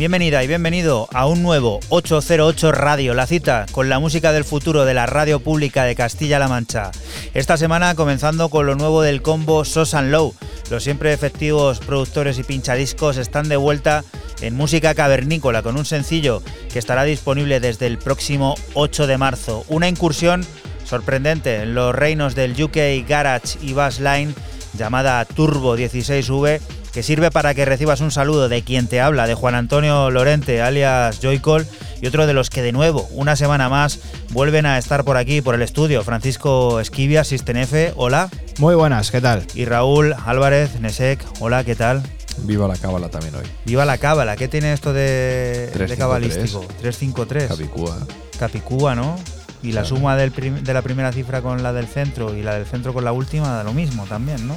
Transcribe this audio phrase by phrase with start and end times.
[0.00, 4.86] Bienvenida y bienvenido a un nuevo 808 Radio, la cita con la música del futuro
[4.86, 6.90] de la radio pública de Castilla-La Mancha.
[7.34, 10.34] Esta semana comenzando con lo nuevo del combo Sos and Low.
[10.70, 14.02] Los siempre efectivos productores y pinchadiscos están de vuelta
[14.40, 16.42] en música cavernícola con un sencillo
[16.72, 19.66] que estará disponible desde el próximo 8 de marzo.
[19.68, 20.46] Una incursión
[20.86, 24.34] sorprendente en los reinos del UK Garage y Bassline
[24.78, 29.34] llamada Turbo 16V que sirve para que recibas un saludo de quien te habla, de
[29.34, 31.66] Juan Antonio Lorente, alias Joycol,
[32.00, 34.00] y otro de los que de nuevo, una semana más,
[34.30, 36.02] vuelven a estar por aquí, por el estudio.
[36.02, 38.28] Francisco Esquivia, F, hola.
[38.58, 39.46] Muy buenas, ¿qué tal?
[39.54, 42.02] Y Raúl Álvarez, Nesek, hola, ¿qué tal?
[42.38, 43.44] Viva la cábala también hoy.
[43.64, 45.90] Viva la cábala, ¿qué tiene esto de, 353.
[45.90, 46.60] de cabalístico?
[46.80, 47.48] 353.
[47.48, 47.98] Capicúa.
[48.38, 49.16] Capicúa, ¿no?
[49.62, 49.96] Y la Claro.
[49.96, 50.32] suma del
[50.64, 53.48] de la primera cifra con la del centro y la del centro con la última
[53.48, 54.54] da lo mismo también, ¿no?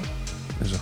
[0.64, 0.82] Eso es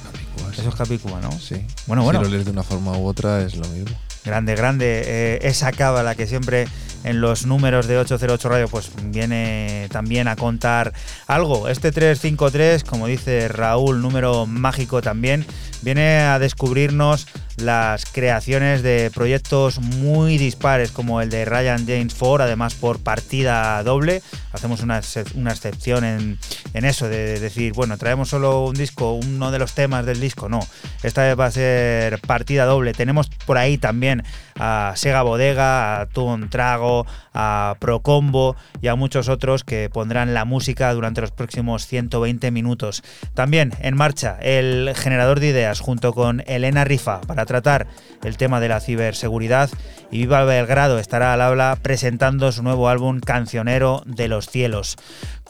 [0.51, 0.55] Capicúa.
[0.55, 0.61] sí.
[0.61, 1.31] Eso es Capicúa, ¿no?
[1.31, 1.55] Sí.
[1.87, 2.19] Bueno, bueno.
[2.19, 3.95] Si lo lees de una forma u otra es lo mismo.
[4.23, 5.01] Grande, grande.
[5.05, 6.67] eh, esa cábala que siempre
[7.03, 10.93] en los números de 808 Radio pues viene también a contar
[11.27, 11.67] algo.
[11.67, 15.45] Este 353, como dice Raúl, número mágico también,
[15.81, 17.27] viene a descubrirnos
[17.57, 23.81] las creaciones de proyectos muy dispares como el de Ryan James Ford, además por partida
[23.83, 24.21] doble.
[24.51, 25.01] Hacemos una,
[25.35, 26.39] una excepción en,
[26.73, 30.49] en eso, de decir, bueno, traemos solo un disco, uno de los temas del disco.
[30.49, 30.59] No,
[31.03, 32.93] esta vez va a ser partida doble.
[32.93, 34.23] Tenemos por ahí también
[34.59, 36.90] a Sega Bodega, a Tun Trago,
[37.33, 43.03] a Procombo y a muchos otros que pondrán la música durante los próximos 120 minutos.
[43.33, 47.87] También en marcha el generador de ideas junto con Elena Rifa para tratar
[48.23, 49.69] el tema de la ciberseguridad
[50.11, 54.97] y Viva Belgrado estará al habla presentando su nuevo álbum Cancionero de los Cielos.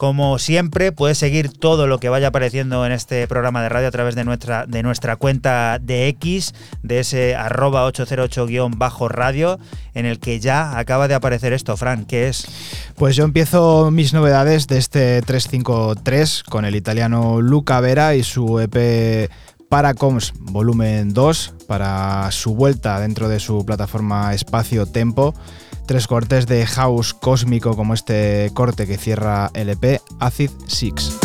[0.01, 3.91] Como siempre, puedes seguir todo lo que vaya apareciendo en este programa de radio a
[3.91, 9.59] través de nuestra, de nuestra cuenta de X, de ese arroba 808-radio,
[9.93, 12.47] en el que ya acaba de aparecer esto, Fran, ¿qué es?
[12.95, 18.59] Pues yo empiezo mis novedades de este 353 con el italiano Luca Vera y su
[18.59, 19.29] EP
[19.69, 25.35] Paracoms Volumen 2 para su vuelta dentro de su plataforma Espacio Tempo.
[25.91, 31.19] Tres cortes de house cósmico como este corte que cierra el EP Acid Six.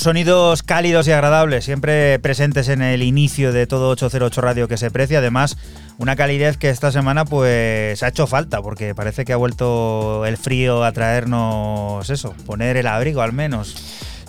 [0.00, 4.90] Sonidos cálidos y agradables, siempre presentes en el inicio de todo 808 Radio que se
[4.90, 5.18] precia.
[5.18, 5.58] Además,
[5.98, 10.38] una calidez que esta semana pues ha hecho falta, porque parece que ha vuelto el
[10.38, 13.76] frío a traernos eso, poner el abrigo al menos.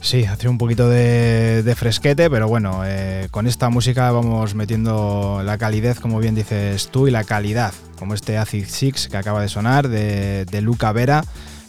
[0.01, 5.57] Sí, hace un poquito de, fresquete, pero bueno, eh, con esta música vamos metiendo la
[5.57, 9.47] calidez, como bien dices tú, y la calidad, como este Acid Six que acaba de
[9.47, 11.23] sonar de Luca Vera.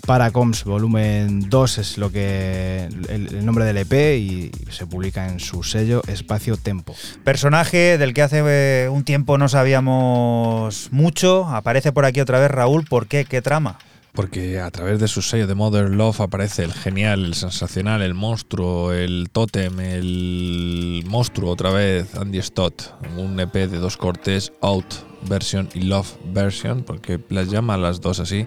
[0.06, 5.38] Paracoms Volumen 2 es lo que el, el nombre del EP y se publica en
[5.38, 6.94] su sello Espacio Tempo.
[7.24, 12.50] Personaje del que hace eh, un tiempo no sabíamos mucho, aparece por aquí otra vez
[12.50, 13.24] Raúl, ¿por qué?
[13.24, 13.78] ¿Qué trama?
[14.12, 18.12] Porque a través de su sello de Mother Love aparece el genial, el sensacional, el
[18.12, 22.82] monstruo, el tótem, el monstruo otra vez, Andy Stott.
[23.16, 24.84] Un EP de dos cortes, Out
[25.22, 28.46] Version y Love Version, porque las llama las dos así.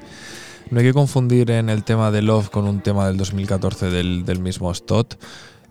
[0.71, 4.25] No hay que confundir en el tema de Love con un tema del 2014 del,
[4.25, 5.15] del mismo Stott.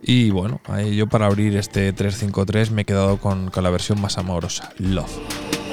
[0.02, 4.00] Y bueno, ahí yo para abrir este 353 me he quedado con, con la versión
[4.00, 5.63] más amorosa, Love.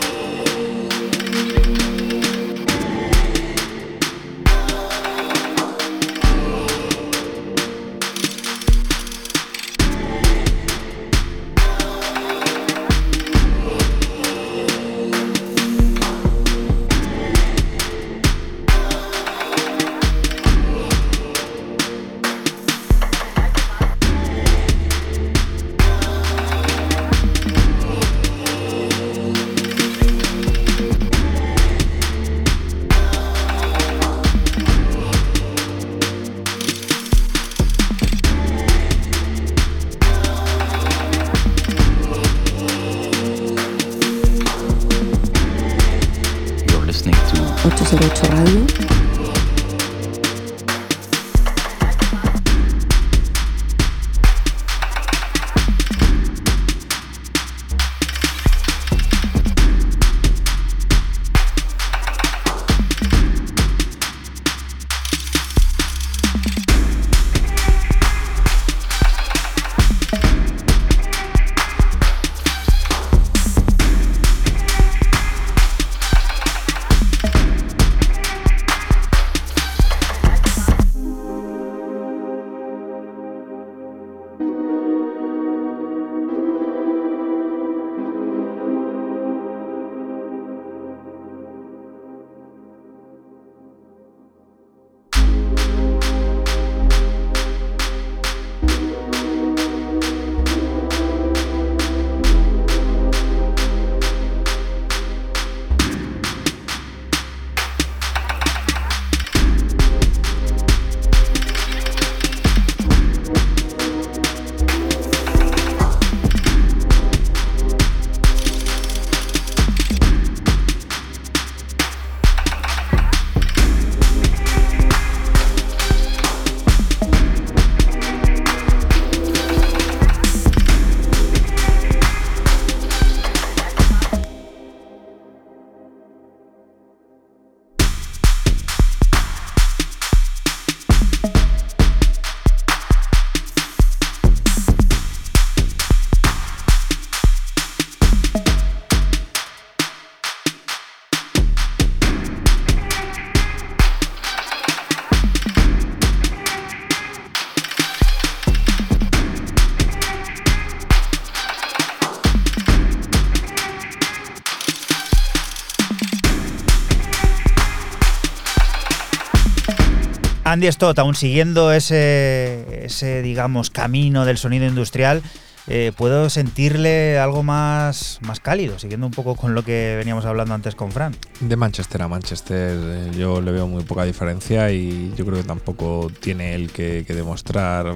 [170.51, 175.23] Andy Stott, aún siguiendo ese, ese, digamos, camino del sonido industrial,
[175.67, 180.53] eh, puedo sentirle algo más, más cálido, siguiendo un poco con lo que veníamos hablando
[180.53, 181.15] antes con Fran.
[181.39, 185.47] De Manchester a Manchester eh, yo le veo muy poca diferencia y yo creo que
[185.47, 187.95] tampoco tiene él que, demostrar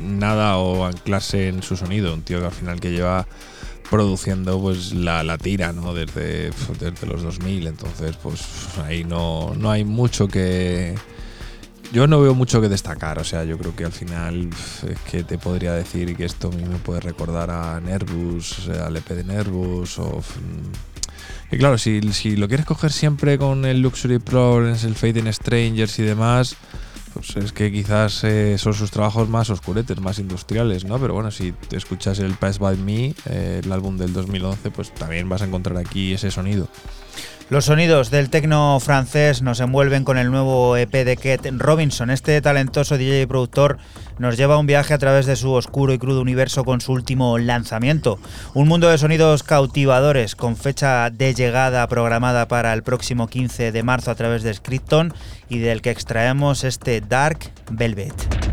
[0.00, 2.14] nada o anclarse en su sonido.
[2.14, 3.26] Un tío que al final que lleva
[3.90, 5.92] produciendo pues la, la tira ¿no?
[5.92, 8.40] desde, desde los 2000 entonces pues
[8.84, 10.94] ahí no, no hay mucho que
[11.92, 14.50] yo no veo mucho que destacar, o sea, yo creo que al final
[14.88, 18.96] es que te podría decir que esto a mí me puede recordar a Nervous, al
[18.96, 20.22] EP de Nervous, o
[21.50, 25.98] Y claro, si, si lo quieres coger siempre con el Luxury Problems, el Fading Strangers
[25.98, 26.56] y demás,
[27.12, 30.98] pues es que quizás eh, son sus trabajos más oscuretes, más industriales, ¿no?
[31.00, 35.28] Pero bueno, si escuchas el Pass By Me, eh, el álbum del 2011, pues también
[35.28, 36.68] vas a encontrar aquí ese sonido.
[37.50, 42.08] Los sonidos del tecno francés nos envuelven con el nuevo EP de Kate Robinson.
[42.08, 43.78] Este talentoso DJ y productor
[44.18, 46.92] nos lleva a un viaje a través de su oscuro y crudo universo con su
[46.92, 48.20] último lanzamiento.
[48.54, 53.82] Un mundo de sonidos cautivadores con fecha de llegada programada para el próximo 15 de
[53.82, 55.12] marzo a través de Scripton
[55.48, 58.49] y del que extraemos este Dark Velvet.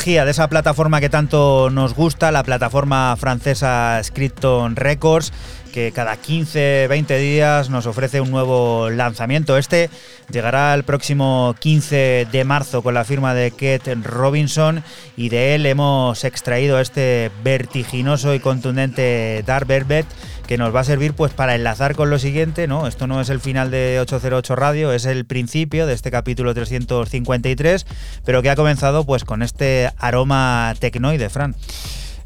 [0.00, 5.30] De esa plataforma que tanto nos gusta, la plataforma francesa Scripton Records,
[5.74, 9.58] que cada 15, 20 días nos ofrece un nuevo lanzamiento.
[9.58, 9.90] Este
[10.32, 14.82] llegará el próximo 15 de marzo con la firma de Kate Robinson
[15.18, 20.06] y de él hemos extraído este vertiginoso y contundente Dark Velvet
[20.50, 22.88] que nos va a servir pues para enlazar con lo siguiente, ¿no?
[22.88, 27.86] Esto no es el final de 808 Radio, es el principio de este capítulo 353,
[28.24, 31.54] pero que ha comenzado pues con este aroma tecnoide, Fran.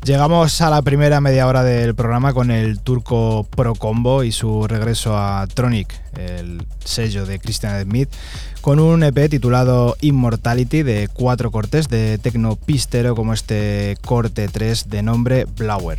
[0.05, 4.67] Llegamos a la primera media hora del programa con el turco Pro Combo y su
[4.67, 8.09] regreso a Tronic, el sello de Christian Smith,
[8.63, 14.89] con un EP titulado Immortality de cuatro cortes de tecno pistero como este corte 3
[14.89, 15.99] de nombre Blower.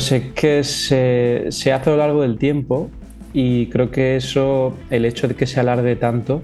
[0.00, 2.88] Pues es que se, se hace a lo largo del tiempo
[3.34, 6.42] y creo que eso, el hecho de que se alargue tanto,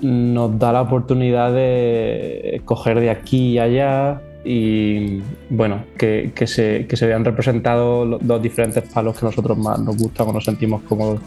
[0.00, 6.86] nos da la oportunidad de coger de aquí y allá y bueno, que, que, se,
[6.86, 10.46] que se vean representados los dos diferentes palos que nosotros más nos gustan o nos
[10.46, 11.20] sentimos cómodos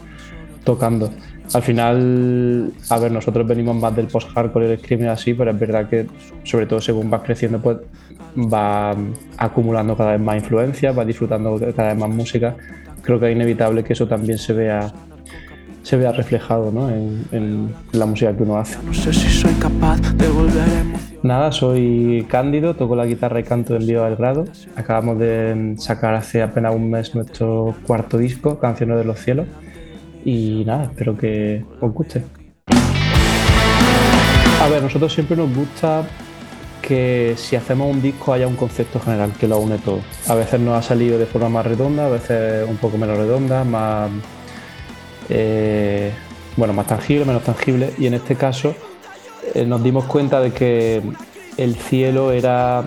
[0.64, 1.12] tocando.
[1.54, 5.58] Al final, a ver, nosotros venimos más del post-hardcore y el screaming así, pero es
[5.60, 6.06] verdad que
[6.42, 7.76] sobre todo según vas creciendo, pues
[8.36, 8.94] va
[9.36, 12.56] acumulando cada vez más influencia, va disfrutando cada vez más música.
[13.02, 14.92] Creo que es inevitable que eso también se vea
[15.82, 16.90] se vea reflejado ¿no?
[16.90, 18.76] en, en, la música que uno hace.
[18.84, 20.26] No sé si soy capaz de
[21.22, 24.46] Nada, soy Cándido, toco la guitarra y canto en Viva del Grado.
[24.74, 29.46] Acabamos de sacar hace apenas un mes nuestro cuarto disco, Canciones de los Cielos.
[30.24, 32.24] Y nada, espero que os guste.
[34.60, 36.04] A ver, nosotros siempre nos gusta
[36.86, 40.00] que si hacemos un disco haya un concepto general que lo une todo.
[40.28, 43.64] A veces nos ha salido de forma más redonda, a veces un poco menos redonda,
[43.64, 44.08] más
[45.28, 46.12] eh,
[46.56, 47.92] bueno, más tangible, menos tangible.
[47.98, 48.74] Y en este caso
[49.52, 51.02] eh, nos dimos cuenta de que
[51.56, 52.84] el cielo era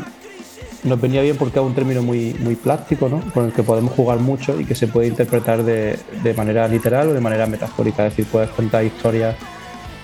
[0.81, 3.19] nos venía bien porque es un término muy, muy plástico, ¿no?
[3.33, 7.09] con el que podemos jugar mucho y que se puede interpretar de, de, manera literal
[7.09, 8.07] o de manera metafórica.
[8.07, 9.35] Es decir, puedes contar historias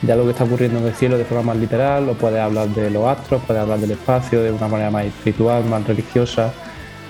[0.02, 2.68] de algo que está ocurriendo en el cielo de forma más literal, o puedes hablar
[2.70, 6.54] de los astros, puedes hablar del espacio de una manera más espiritual, más religiosa,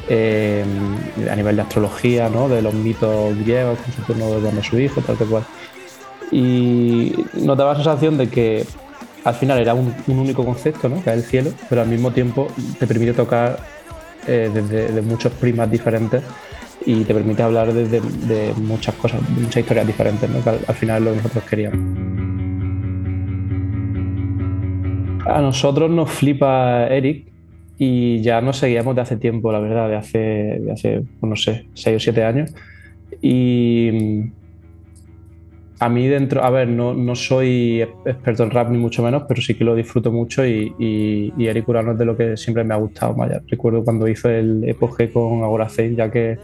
[0.07, 0.63] eh,
[1.29, 2.47] a nivel de astrología, ¿no?
[2.47, 5.43] de los mitos griegos, con Saturno a su hijo, tal que cual.
[6.31, 8.65] Y nos daba la sensación de que
[9.23, 11.03] al final era un, único concepto, ¿no?
[11.03, 12.47] que es el cielo, pero al mismo tiempo
[12.79, 13.57] te permite tocar
[14.27, 16.21] eh, desde de muchos primas diferentes
[16.85, 20.43] y te permite hablar desde de muchas cosas, de muchas historias diferentes, ¿no?
[20.43, 22.14] que al, al final es lo que nosotros queríamos.
[25.25, 27.31] A nosotros nos flipa Eric
[27.77, 31.67] y ya nos seguíamos de hace tiempo, la verdad, de hace, de hace no sé,
[31.73, 32.53] 6 o 7 años.
[33.21, 34.29] Y
[35.79, 39.41] a mí dentro, a ver, no, no, soy experto en rap ni mucho menos, pero
[39.41, 42.63] sí que lo disfruto mucho y, y, y Eric Urano es de lo que siempre
[42.63, 43.15] me ha gustado.
[43.15, 43.41] Vaya.
[43.47, 46.37] Recuerdo cuando hizo el Epoge con Agora 6, ya que,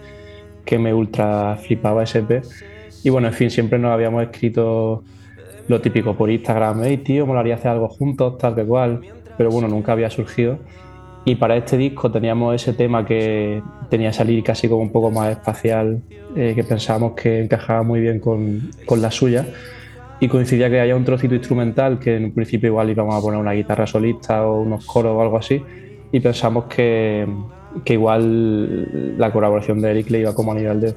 [0.65, 2.43] que me ultra flipaba ese EP.
[3.03, 5.03] Y bueno, en fin, siempre nos habíamos escrito
[5.67, 9.01] lo típico por Instagram, hey tío, molaría hacer algo juntos, tal que cual,
[9.37, 10.59] pero bueno, nunca había surgido.
[11.23, 15.11] Y para este disco teníamos ese tema que tenía que salir casi como un poco
[15.11, 16.01] más espacial,
[16.35, 19.45] eh, que pensábamos que encajaba muy bien con, con, la suya.
[20.19, 23.39] Y coincidía que haya un trocito instrumental que en un principio igual íbamos a poner
[23.39, 25.61] una guitarra solista o unos coros o algo así.
[26.11, 27.27] Y pensamos que,
[27.85, 30.95] que igual la colaboración de Eric le iba como a nivel de.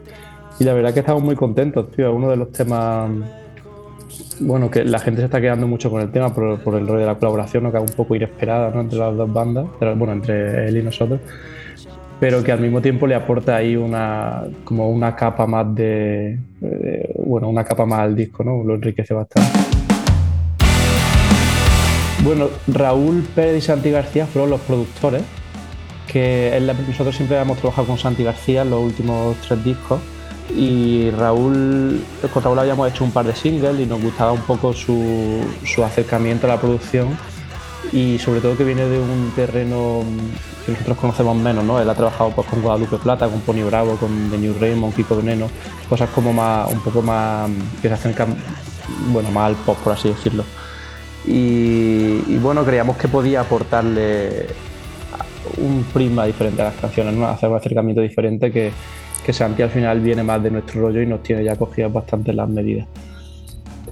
[0.58, 2.08] Y la verdad que estamos muy contentos, tío.
[2.08, 3.10] Es uno de los temas
[4.40, 7.00] bueno, que la gente se está quedando mucho con el tema por, por el rollo
[7.00, 7.72] de la colaboración, ¿no?
[7.72, 8.80] que es un poco inesperada ¿no?
[8.80, 9.66] entre las dos bandas,
[9.96, 11.20] bueno, entre él y nosotros,
[12.20, 16.38] pero que al mismo tiempo le aporta ahí una, como una capa más de,
[17.16, 18.62] bueno, una capa más al disco, ¿no?
[18.64, 19.50] Lo enriquece bastante.
[22.22, 25.22] Bueno, Raúl Pérez y Santi García fueron los productores,
[26.10, 30.00] que nosotros siempre hemos trabajado con Santi García en los últimos tres discos
[30.50, 34.72] Y Raúl, con Raúl habíamos hecho un par de singles y nos gustaba un poco
[34.72, 37.16] su, su acercamiento a la producción
[37.92, 40.02] y sobre todo que viene de un terreno
[40.64, 41.80] que nosotros conocemos menos, ¿no?
[41.80, 45.16] Él ha trabajado pues, con Guadalupe Plata, con Pony Bravo, con The New Raymond, Kiko
[45.16, 45.48] Veneno,
[45.88, 47.50] cosas como más, un poco más,
[47.82, 48.34] que se acercan,
[49.08, 50.44] bueno, más al pop, por así decirlo.
[51.26, 54.46] Y, bueno, creíamos que podía aportarle
[55.58, 58.72] un prisma diferente a las canciones, hacer un acercamiento diferente que,
[59.24, 62.32] que Santi al final viene más de nuestro rollo y nos tiene ya cogidas bastante
[62.32, 62.86] las medidas.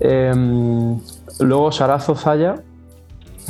[0.01, 0.99] Em,
[1.41, 2.57] luego Sarazo Zaya,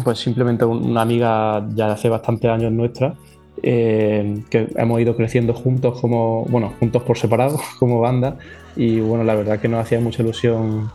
[0.05, 3.15] pues simplemente una amiga ya de hace bastantes años nuestra,
[3.63, 8.37] eh, que hemos ido creciendo juntos como, bueno, juntos por separado como banda
[8.77, 10.91] y bueno, la verdad que nos hacía mucha ilusión.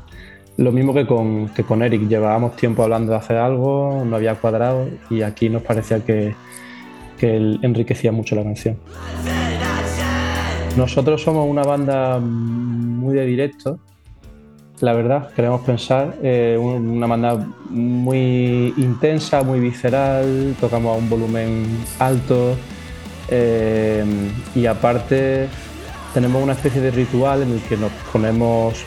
[0.57, 4.35] Lo mismo que con, que con Eric, llevábamos tiempo hablando de hacer algo, no había
[4.35, 6.33] cuadrado y aquí nos parecía que,
[7.19, 8.77] que él enriquecía mucho la canción.
[10.77, 13.79] Nosotros somos una banda muy de directo,
[14.79, 16.17] la verdad, queremos pensar.
[16.21, 17.35] Eh, una banda
[17.71, 21.65] muy intensa, muy visceral, tocamos a un volumen
[21.97, 22.55] alto
[23.27, 24.05] eh,
[24.53, 25.47] y aparte
[26.13, 28.85] tenemos una especie de ritual en el que nos ponemos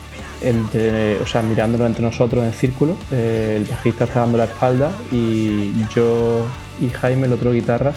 [1.23, 2.97] o sea, mirándonos entre nosotros en círculo.
[3.11, 6.47] Eh, el bajista está dando la espalda y yo
[6.81, 7.93] y Jaime, el otro guitarra,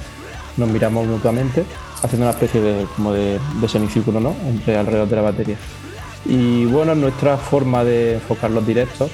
[0.58, 1.64] nos miramos mutuamente,
[2.04, 4.36] haciendo una especie de, como de, de semicírculo, ¿no?
[4.46, 5.58] Entre alrededor de la batería.
[6.26, 9.12] Y bueno, nuestra forma de enfocar los directos,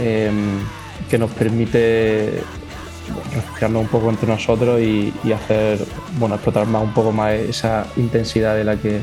[0.00, 0.60] em,
[1.08, 2.42] que nos permite
[3.34, 5.84] refugiarnos un poco entre nosotros y, hacer,
[6.18, 9.00] bueno, explotar más un poco más esa intensidad de la que,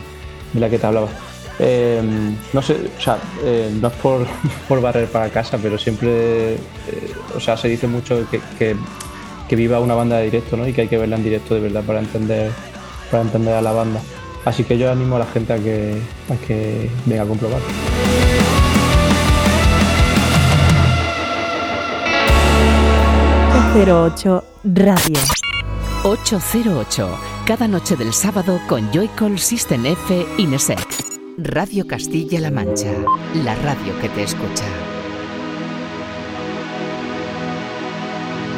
[0.54, 1.10] de la que te hablaba.
[1.60, 4.26] Em, no sé, o sea, eh, no es por,
[4.68, 6.60] por, barrer para casa, pero siempre, eh,
[7.36, 8.78] o sea, se dice mucho que, que,
[9.50, 10.66] que, viva una banda de directo, ¿no?
[10.66, 12.52] Y que hay que verla en directo de verdad para entender,
[13.10, 14.02] para entender a la banda.
[14.46, 17.60] Así que yo animo a la gente a que, a que venga a comprobar.
[23.76, 25.20] ...808 Radio.
[26.04, 30.80] 808, cada noche del sábado con Joycall System F Inesec.
[31.38, 32.92] Radio Castilla-La Mancha,
[33.36, 34.66] la radio que te escucha.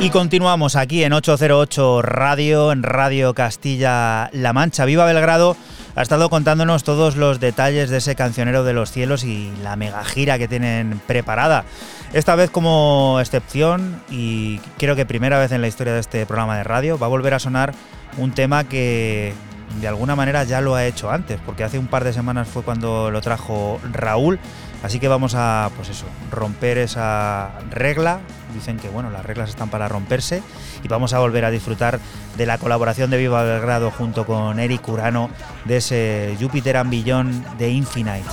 [0.02, 4.86] Y continuamos aquí en 808 Radio, en Radio Castilla-La Mancha.
[4.86, 5.56] Viva Belgrado
[5.96, 10.04] ha estado contándonos todos los detalles de ese cancionero de los cielos y la mega
[10.04, 11.66] gira que tienen preparada.
[12.14, 16.58] Esta vez como excepción y creo que primera vez en la historia de este programa
[16.58, 17.76] de radio va a volver a sonar
[18.18, 19.34] un tema que
[19.80, 22.64] de alguna manera ya lo ha hecho antes, porque hace un par de semanas fue
[22.64, 24.40] cuando lo trajo Raúl,
[24.84, 28.20] así que vamos a pues eso, romper esa regla.
[28.54, 30.44] Dicen que bueno, las reglas están para romperse
[30.84, 32.00] y vamos a volver a disfrutar
[32.38, 35.30] de la colaboración de Viva Belgrado junto con Eric Urano
[35.66, 38.26] de ese Júpiter Ambillón de Infinite.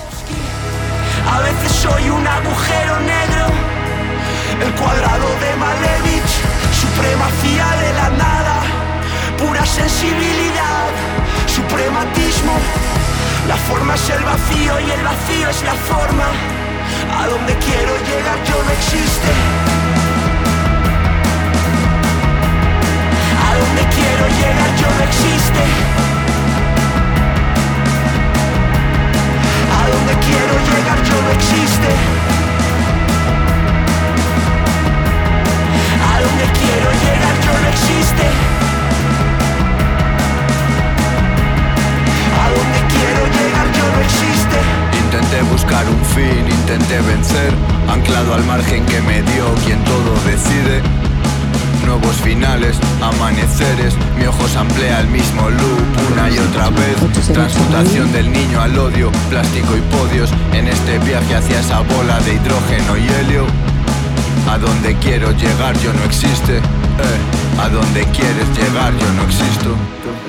[1.26, 3.46] A veces soy un agujero negro,
[4.64, 6.32] el cuadrado de Malevich,
[6.72, 8.62] supremacía de la nada,
[9.36, 10.88] pura sensibilidad,
[11.46, 12.87] suprematismo.
[13.48, 16.26] La forma es el vacío y el vacío es la forma.
[17.18, 19.28] A donde quiero llegar yo no existe.
[23.58, 25.62] donde quiero llegar yo no existe.
[29.78, 31.90] A donde quiero llegar yo no existe.
[36.10, 38.26] A donde quiero llegar yo no existe.
[43.78, 44.58] Yo no existe.
[45.04, 47.52] Intenté buscar un fin, intenté vencer,
[47.88, 50.82] anclado al margen que me dio quien todo decide
[51.88, 56.96] nuevos finales, amaneceres, mi ojo se amplía el mismo loop una y otra vez,
[57.32, 62.34] transmutación del niño al odio, plástico y podios, en este viaje hacia esa bola de
[62.34, 63.46] hidrógeno y helio.
[64.50, 67.60] A donde quiero llegar yo no existe, eh.
[67.60, 70.27] a donde quieres llegar yo no existo.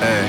[0.00, 0.28] Eh,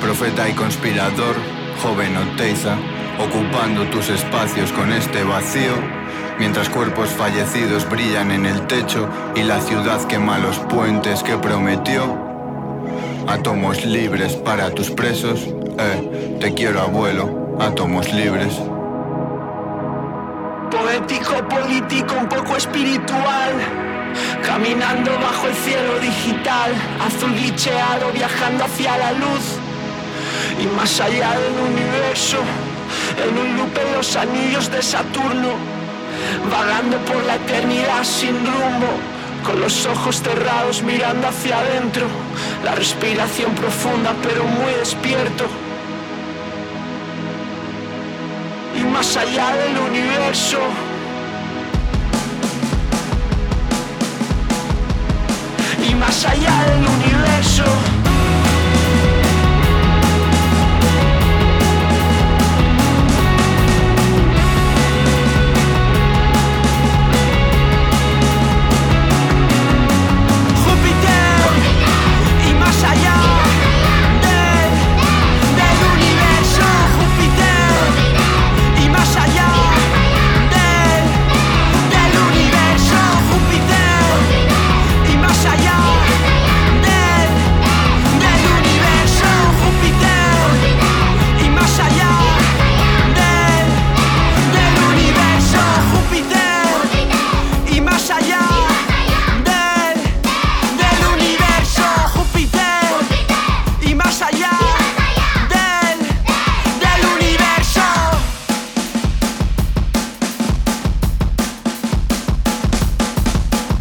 [0.00, 1.36] profeta y conspirador,
[1.82, 2.76] joven Oteiza
[3.20, 5.74] ocupando tus espacios con este vacío,
[6.38, 12.16] mientras cuerpos fallecidos brillan en el techo y la ciudad quema los puentes que prometió.
[13.28, 15.46] Átomos libres para tus presos,
[15.78, 18.58] eh, te quiero abuelo, átomos libres.
[20.70, 23.89] Poético, político, un poco espiritual.
[24.44, 26.72] Caminando bajo el cielo digital,
[27.06, 29.44] azul glitcheado, viajando hacia la luz.
[30.60, 32.38] Y más allá del universo
[33.24, 35.50] en un loop en los anillos de Saturno,
[36.50, 38.88] vagando por la eternidad sin rumbo,
[39.44, 42.06] con los ojos cerrados mirando hacia adentro,
[42.64, 45.46] la respiración profunda pero muy despierto.
[48.78, 50.58] Y más allá del universo,
[56.00, 57.99] más allá del universo.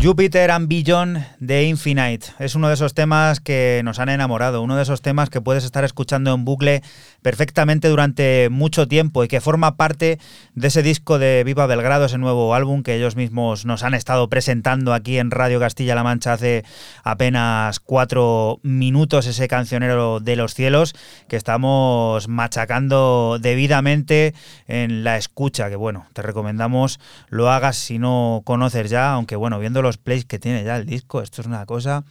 [0.02, 2.28] Jupiter and Beyond de Infinite.
[2.40, 5.66] Es uno de esos temas que nos han enamorado, uno de esos temas que puedes
[5.66, 6.82] estar escuchando en bucle
[7.22, 10.18] perfectamente durante mucho tiempo y que forma parte
[10.56, 14.30] de ese disco de Viva Belgrado, ese nuevo álbum que ellos mismos nos han estado
[14.30, 16.64] presentando aquí en Radio Castilla-La Mancha hace
[17.04, 20.96] apenas cuatro minutos, ese cancionero de los cielos
[21.28, 24.34] que estamos machacando debidamente
[24.66, 29.60] en la escucha, que bueno, te recomendamos lo hagas si no conoces ya, aunque bueno,
[29.60, 31.22] viendo los plays que tiene ya el disco.
[31.22, 32.06] Esto es una cosa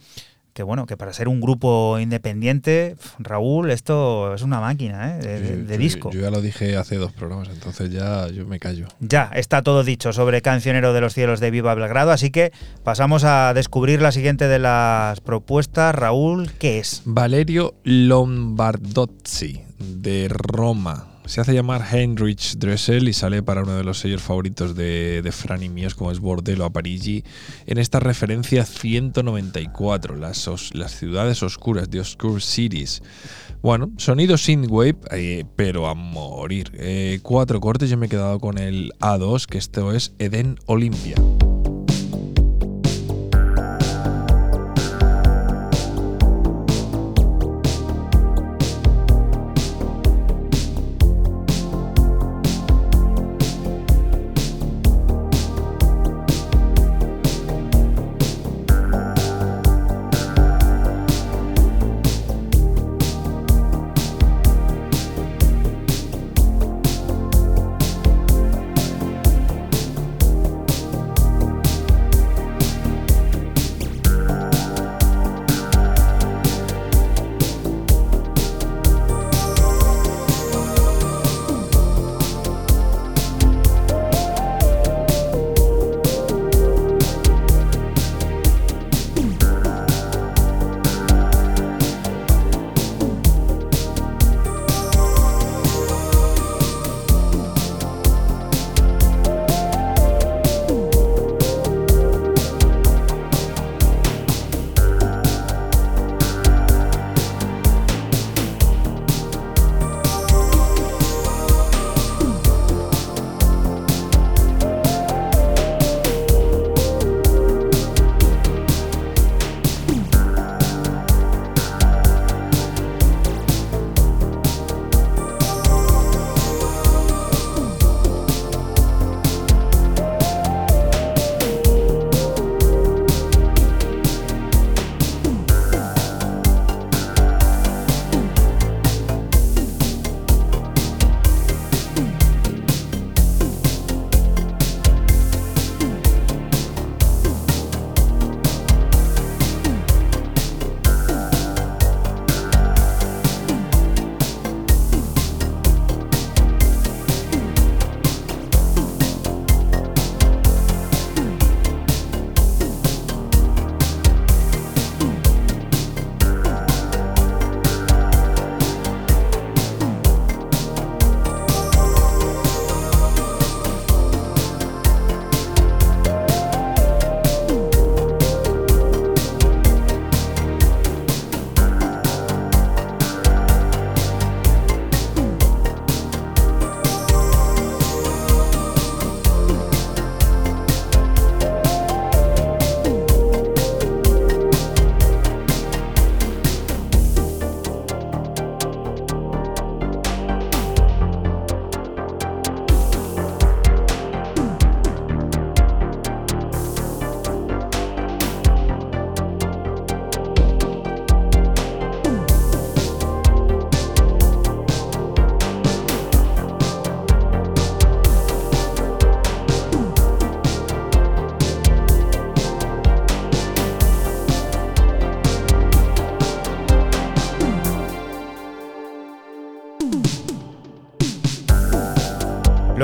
[0.53, 5.63] que bueno, que para ser un grupo independiente, Raúl, esto es una máquina ¿eh?
[5.65, 6.11] de, disco.
[6.11, 8.87] Yo ya lo dije hace dos programas, entonces ya yo me callo.
[8.99, 12.51] Ya, está todo dicho sobre Cancionero de los Cielos de Viva Belgrado, así que
[12.83, 15.95] pasamos a descubrir la siguiente de las propuestas.
[15.95, 17.03] Raúl, ¿qué es?
[17.05, 21.18] Valerio Lombardozzi, de Roma.
[21.29, 25.31] Se hace llamar Heinrich Dressel y sale para uno de los sellos favoritos de, de
[25.31, 27.23] Fran y míos, como es Bordello a Parigi,
[27.67, 33.03] en esta referencia 194, las, las ciudades oscuras, de Oscure Cities.
[33.61, 36.71] Bueno, sonido synthwave, eh, pero a morir.
[36.73, 41.13] Eh, cuatro cortes, yo me he quedado con el A2, que esto es Eden Olympia.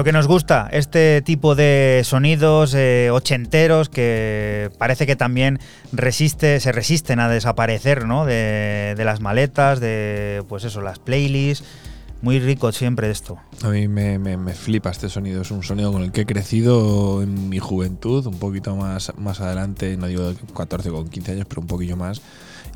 [0.05, 5.57] Lo que nos gusta, este tipo de sonidos eh, ochenteros que parece que también
[5.93, 8.23] resiste, se resisten a desaparecer, ¿no?
[8.23, 11.65] De, de las maletas, de pues eso, las playlists.
[12.21, 13.39] Muy rico siempre esto.
[13.63, 15.41] A mí me, me- me flipa este sonido.
[15.41, 19.41] Es un sonido con el que he crecido en mi juventud, un poquito más, más
[19.41, 22.21] adelante, no digo 14 con 15 años, pero un poquillo más.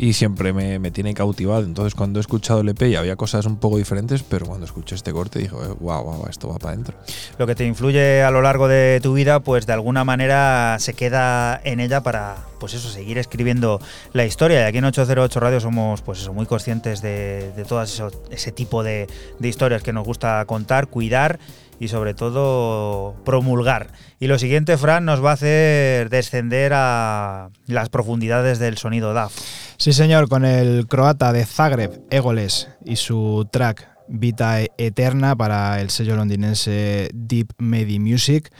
[0.01, 1.63] Y siempre me, me tiene cautivado.
[1.65, 4.95] Entonces, cuando he escuchado el EP y había cosas un poco diferentes, pero cuando escuché
[4.95, 6.95] este corte dije, wow, wow, esto va para adentro.
[7.37, 10.93] Lo que te influye a lo largo de tu vida, pues de alguna manera se
[10.93, 13.81] queda en ella para, pues eso, seguir escribiendo
[14.13, 14.61] la historia.
[14.61, 18.83] Y aquí en 808 Radio somos, pues eso, muy conscientes de, de todo ese tipo
[18.83, 21.39] de, de historias que nos gusta contar, cuidar
[21.79, 23.87] y sobre todo promulgar.
[24.19, 29.33] Y lo siguiente, Fran, nos va a hacer descender a las profundidades del sonido DAF.
[29.77, 35.91] Sí, señor, con el croata de Zagreb, Egoles, y su track Vita Eterna para el
[35.91, 38.51] sello londinense Deep Medi Music,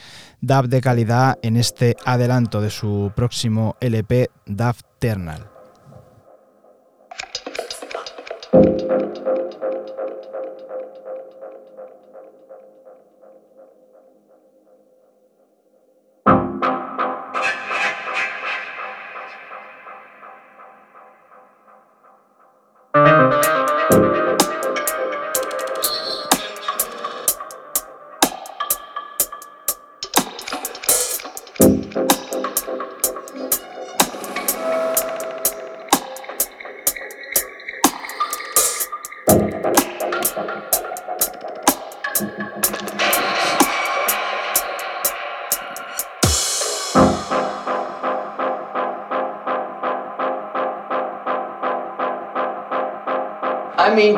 [0.42, 5.48] DAF de calidad en este adelanto de su próximo LP DAF Ternal.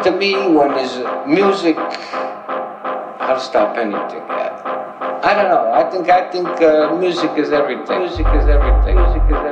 [0.04, 0.98] To me, when is
[1.28, 4.24] music, I'll stop anything.
[4.28, 5.20] Yeah.
[5.24, 5.72] I don't know.
[5.72, 8.00] I think I think uh, music is everything.
[8.00, 8.96] Music is everything.
[8.96, 9.51] Music is everything.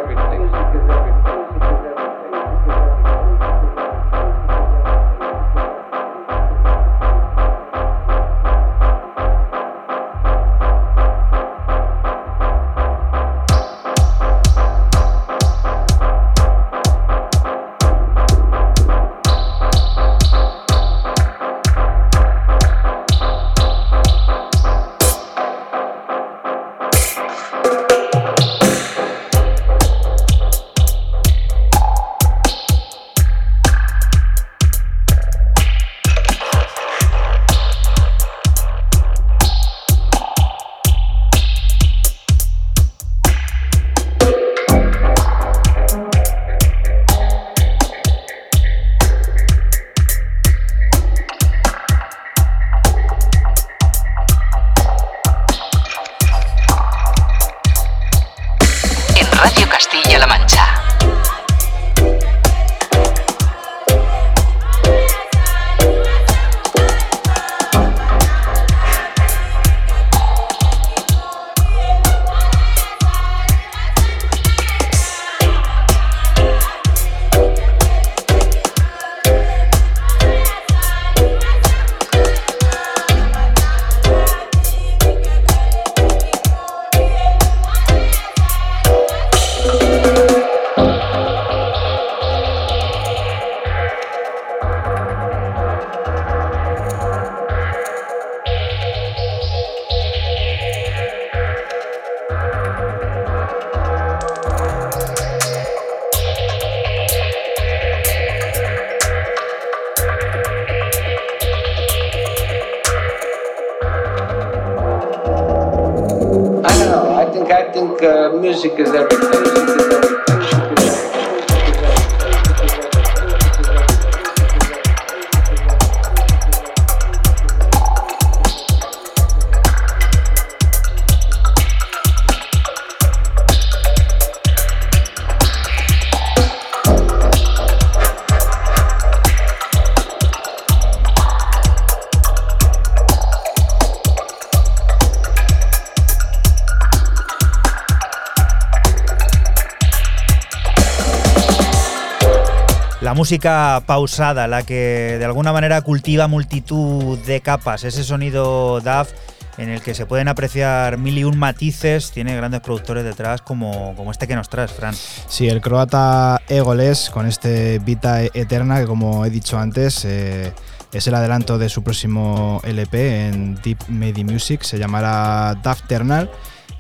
[153.30, 159.12] Música pausada, la que de alguna manera cultiva multitud de capas, ese sonido DAF
[159.60, 163.94] en el que se pueden apreciar mil y un matices, tiene grandes productores detrás como,
[163.96, 164.96] como este que nos traes, Fran.
[164.96, 170.52] Sí, el croata Egoles con este Vita Eterna que como he dicho antes eh,
[170.92, 176.32] Es el adelanto de su próximo LP en Deep Medi Music, se llamará Dafternal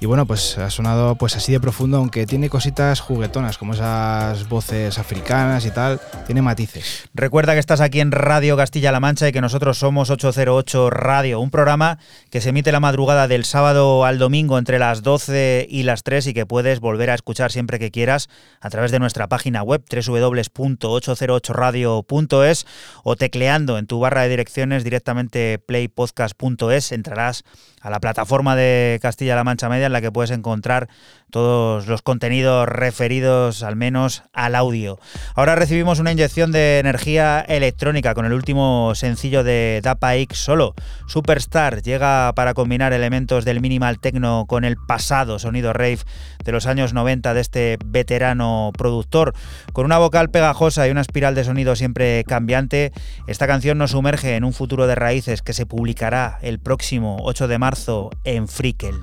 [0.01, 4.47] y bueno, pues ha sonado pues así de profundo, aunque tiene cositas juguetonas, como esas
[4.47, 7.09] voces africanas y tal, tiene matices.
[7.13, 11.51] Recuerda que estás aquí en Radio Castilla-La Mancha y que nosotros somos 808 Radio, un
[11.51, 16.03] programa que se emite la madrugada del sábado al domingo entre las 12 y las
[16.03, 18.29] 3 y que puedes volver a escuchar siempre que quieras
[18.61, 22.65] a través de nuestra página web www.808radio.es
[23.03, 27.43] o tecleando en tu barra de direcciones directamente playpodcast.es entrarás
[27.81, 30.87] a la plataforma de Castilla-La Mancha Media en la que puedes encontrar
[31.29, 34.99] todos los contenidos referidos al menos al audio.
[35.35, 40.73] Ahora recibimos una inyección de energía electrónica con el último sencillo de Dapa X solo.
[41.07, 45.99] Superstar llega para combinar elementos del minimal techno con el pasado sonido rave
[46.43, 49.33] de los años 90 de este veterano productor.
[49.73, 52.91] Con una vocal pegajosa y una espiral de sonido siempre cambiante,
[53.27, 57.47] esta canción nos sumerge en un futuro de raíces que se publicará el próximo 8
[57.47, 58.95] de marzo en Frickel.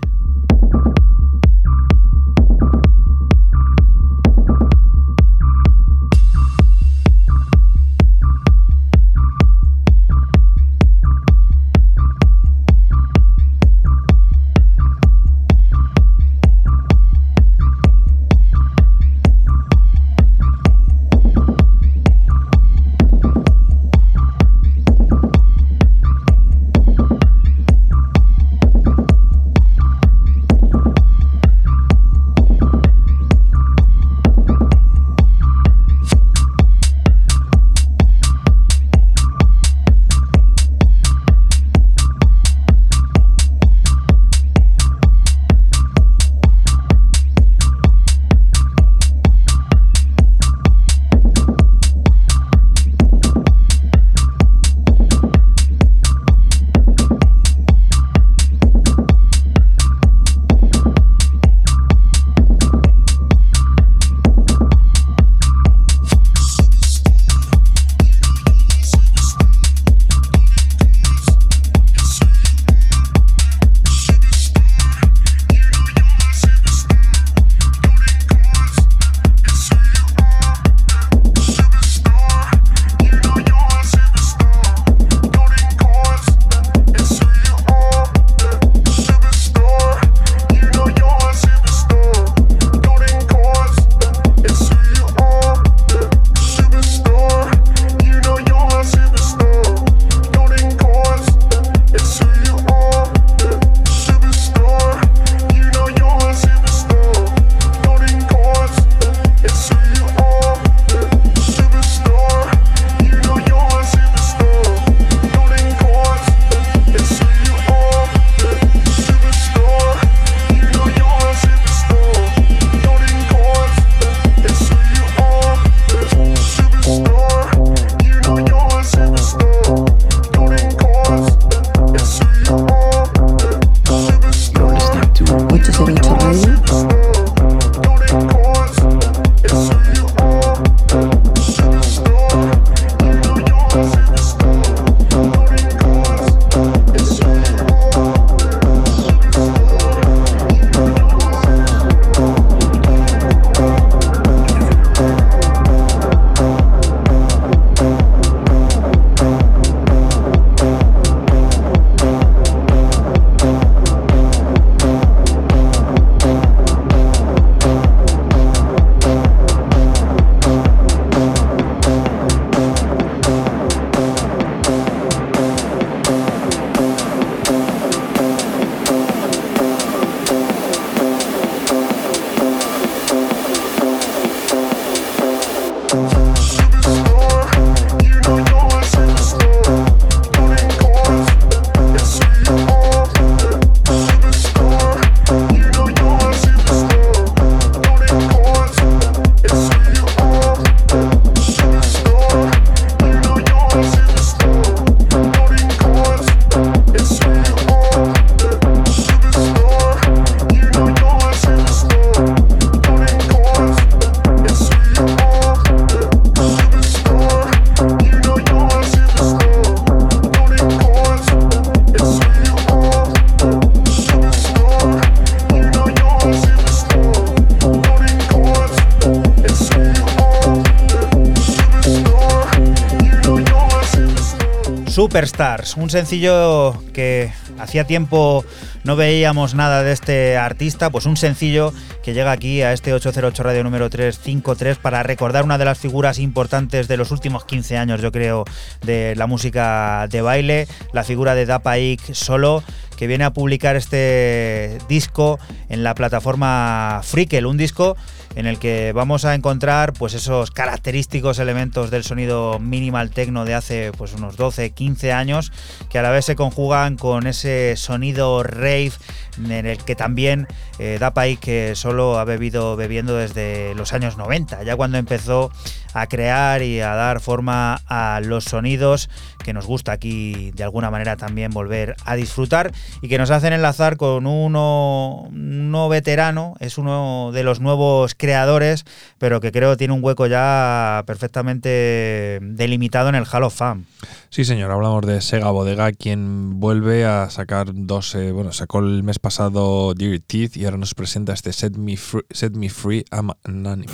[235.17, 238.45] Superstars, un sencillo que hacía tiempo
[238.85, 243.43] no veíamos nada de este artista, pues un sencillo que llega aquí a este 808
[243.43, 248.03] Radio número 353 para recordar una de las figuras importantes de los últimos 15 años,
[248.03, 248.45] yo creo,
[248.83, 252.63] de la música de baile, la figura de Dapaik solo,
[252.99, 255.39] que viene a publicar este disco
[255.71, 257.97] en la plataforma Freakel, un disco
[258.37, 263.55] en el que vamos a encontrar pues esos característicos elementos del sonido minimal techno de
[263.55, 265.53] hace pues unos 12, 15 años
[265.89, 268.93] que a la vez se conjugan con ese sonido rave
[269.39, 270.47] en el que también
[270.79, 275.51] eh, Dapai que solo ha bebido bebiendo desde los años 90, ya cuando empezó
[275.97, 279.09] a crear y a dar forma a los sonidos
[279.43, 283.53] que nos gusta aquí de alguna manera también volver a disfrutar y que nos hacen
[283.53, 288.85] enlazar con uno, no veterano, es uno de los nuevos creadores,
[289.19, 293.85] pero que creo tiene un hueco ya perfectamente delimitado en el Hall of Fame.
[294.29, 299.03] Sí, señor, hablamos de Sega Bodega, quien vuelve a sacar dos, eh, bueno, sacó el
[299.03, 303.05] mes pasado Dear Teeth y ahora nos presenta este Set Me Free, Set Me Free
[303.11, 303.87] I'm an.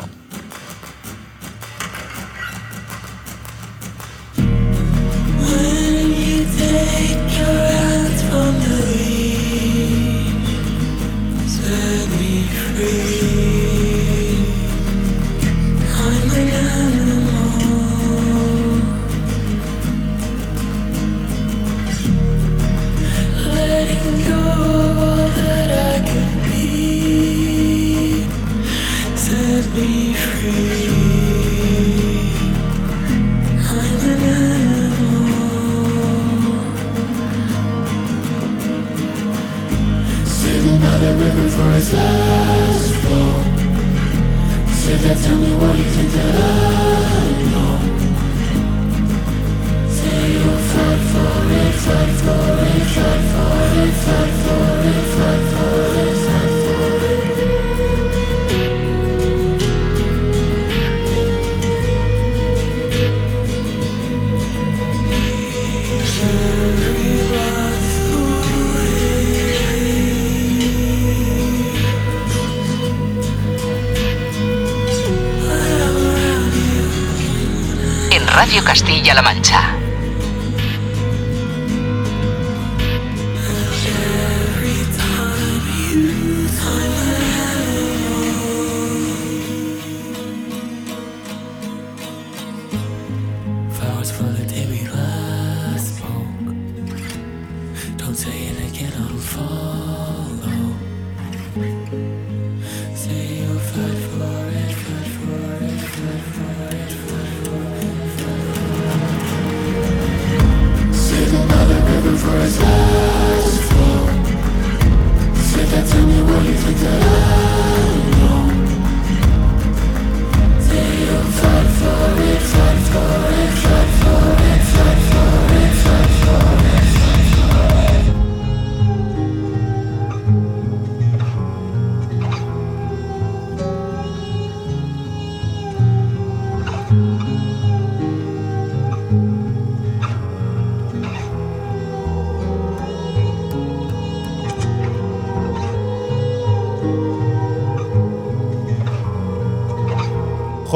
[79.12, 79.71] Castilla-La Mancha.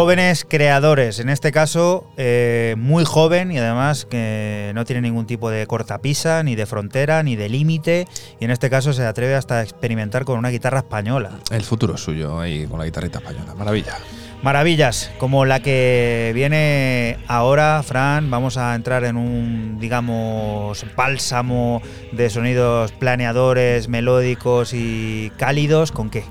[0.07, 5.51] Jóvenes creadores, en este caso eh, muy joven y además que no tiene ningún tipo
[5.51, 8.07] de cortapisa, ni de frontera, ni de límite,
[8.39, 11.41] y en este caso se atreve hasta a experimentar con una guitarra española.
[11.51, 13.57] El futuro es suyo ahí con la guitarrita española.
[13.57, 13.97] Maravilla.
[14.45, 21.83] Maravillas, como la que viene ahora, Fran, vamos a entrar en un, digamos, bálsamo
[22.13, 25.91] de sonidos planeadores, melódicos y cálidos.
[25.91, 26.23] ¿Con qué?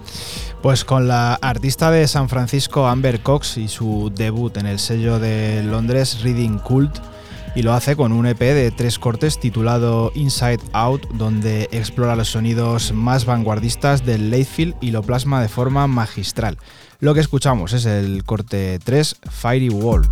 [0.65, 5.19] Pues con la artista de San Francisco Amber Cox y su debut en el sello
[5.19, 6.97] de Londres Reading Cult
[7.53, 12.29] y lo hace con un EP de tres cortes titulado Inside Out donde explora los
[12.29, 16.57] sonidos más vanguardistas del Latefield y lo plasma de forma magistral.
[16.99, 20.09] Lo que escuchamos es el corte 3 Fiery Wall.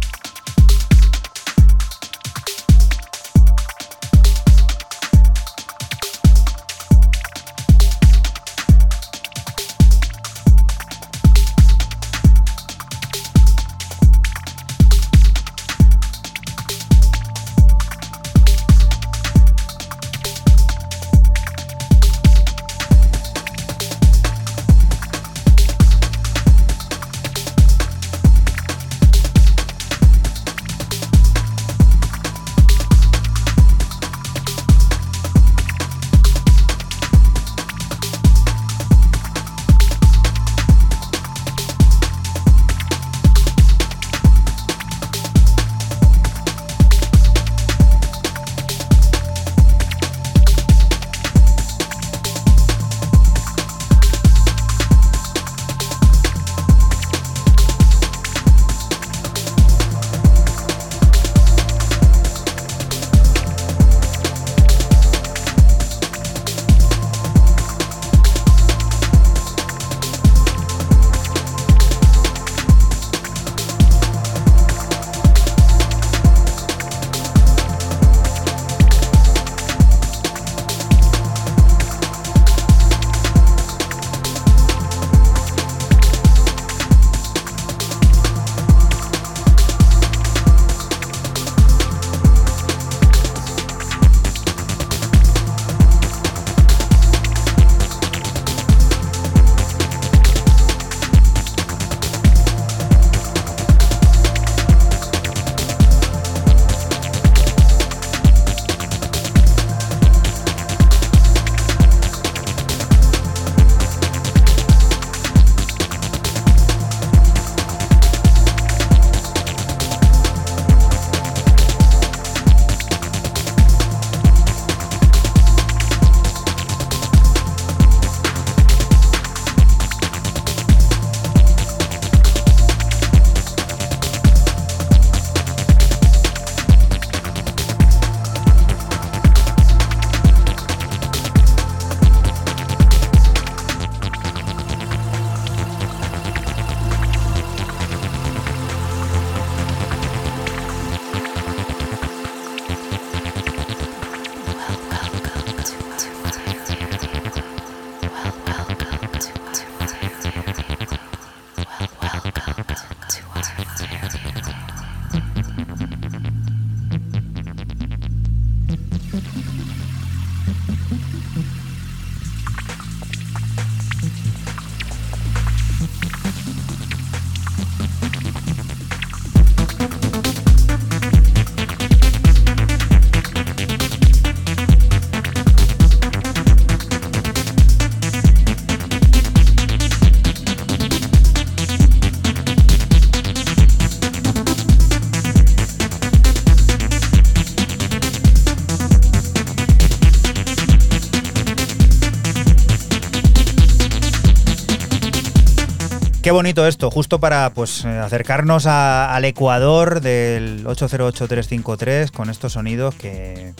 [206.33, 213.53] Bonito esto, justo para pues eh, acercarnos al Ecuador del 808353 con estos sonidos que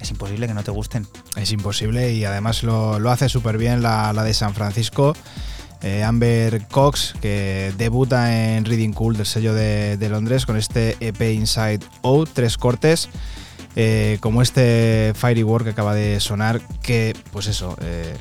[0.00, 1.06] es imposible que no te gusten.
[1.36, 5.14] Es imposible y además lo, lo hace súper bien la, la de San Francisco.
[5.82, 11.20] eh, Amber Cox, que debuta en Reading Cool del sello de, Londres con este EP
[11.20, 13.08] Inside Out, tres cortes,
[13.74, 18.16] eh, como este Fiery Work que acaba de sonar, que pues eso, eh,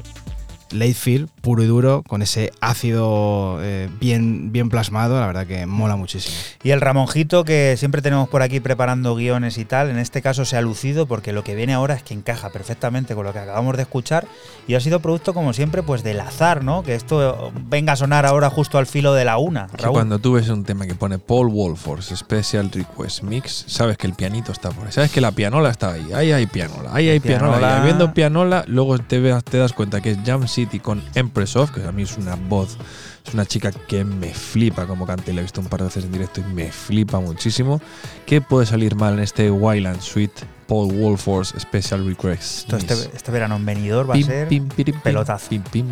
[0.74, 5.66] late feel, puro y duro, con ese ácido eh, bien, bien plasmado, la verdad que
[5.66, 6.36] mola muchísimo.
[6.64, 10.46] Y el Ramonjito que siempre tenemos por aquí preparando guiones y tal, en este caso
[10.46, 13.40] se ha lucido porque lo que viene ahora es que encaja perfectamente con lo que
[13.40, 14.28] acabamos de escuchar
[14.68, 16.84] y ha sido producto como siempre pues del azar, ¿no?
[16.84, 19.68] Que esto venga a sonar ahora justo al filo de la una.
[19.74, 19.94] Raúl.
[19.94, 24.14] cuando tú ves un tema que pone Paul Wolford's Special Request Mix, sabes que el
[24.14, 24.92] pianito está por ahí.
[24.92, 26.12] Sabes que la pianola está ahí.
[26.14, 26.92] Ahí hay pianola.
[26.94, 27.58] Ahí hay pianola.
[27.58, 27.78] Pianola.
[27.78, 31.72] Y habiendo pianola, luego te, te das cuenta que es Jam City con Empress of,
[31.72, 32.78] que a mí es una voz.
[33.26, 35.86] Es una chica que me flipa como canta y la he visto un par de
[35.86, 37.80] veces en directo y me flipa muchísimo.
[38.26, 40.32] ¿Qué puede salir mal en este Wild and Sweet
[40.68, 45.04] Paul Wolford's Special Request este, este verano en venidor va a ser pim, pirim, pim,
[45.04, 45.50] pelotazo.
[45.50, 45.90] Pim,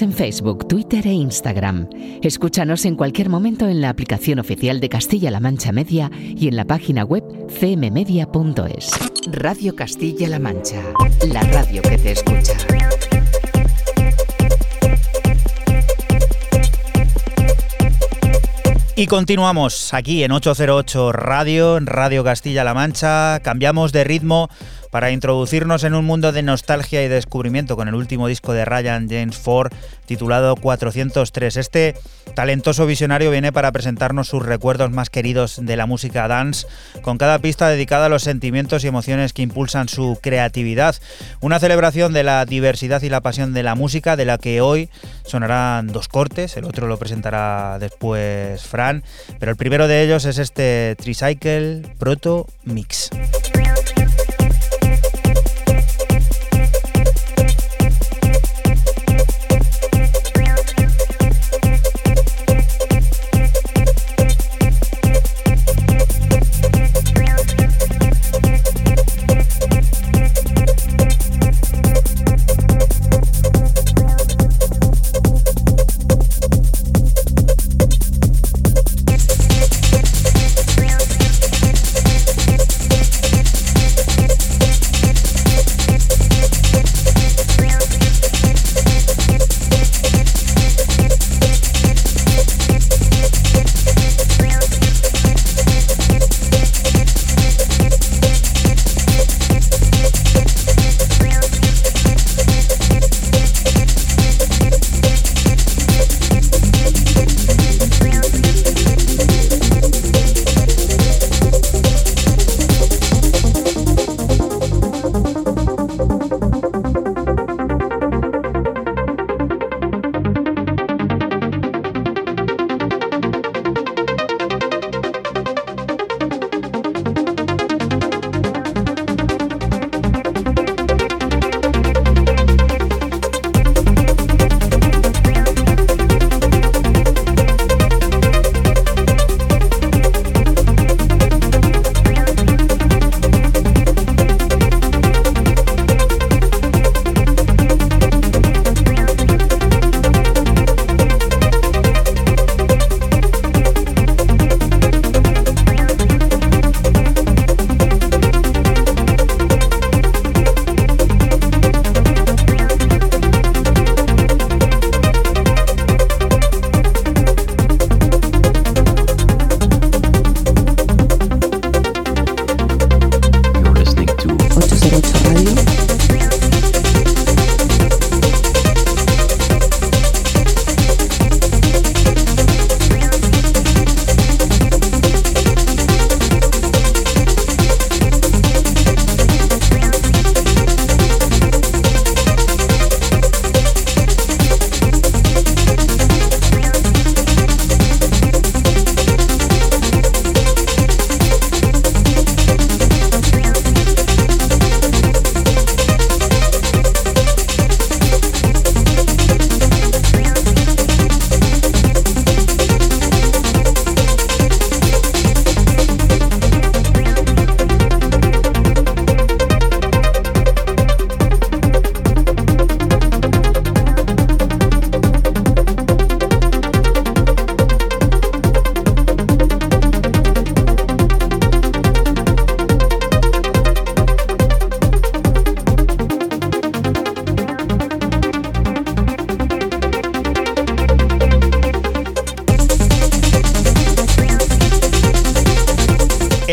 [0.00, 1.88] En Facebook, Twitter e Instagram.
[2.22, 6.64] Escúchanos en cualquier momento en la aplicación oficial de Castilla-La Mancha Media y en la
[6.64, 8.90] página web cmmedia.es.
[9.32, 10.80] Radio Castilla-La Mancha,
[11.26, 12.54] la radio que te escucha.
[18.94, 23.40] Y continuamos aquí en 808 Radio, en Radio Castilla-La Mancha.
[23.40, 24.48] Cambiamos de ritmo
[24.90, 29.08] para introducirnos en un mundo de nostalgia y descubrimiento con el último disco de Ryan
[29.08, 29.72] James Ford
[30.06, 31.56] titulado 403.
[31.56, 31.94] Este
[32.34, 36.66] talentoso visionario viene para presentarnos sus recuerdos más queridos de la música dance,
[37.02, 40.96] con cada pista dedicada a los sentimientos y emociones que impulsan su creatividad.
[41.40, 44.88] Una celebración de la diversidad y la pasión de la música, de la que hoy
[45.24, 49.04] sonarán dos cortes, el otro lo presentará después Fran,
[49.38, 53.10] pero el primero de ellos es este Tricycle Proto Mix.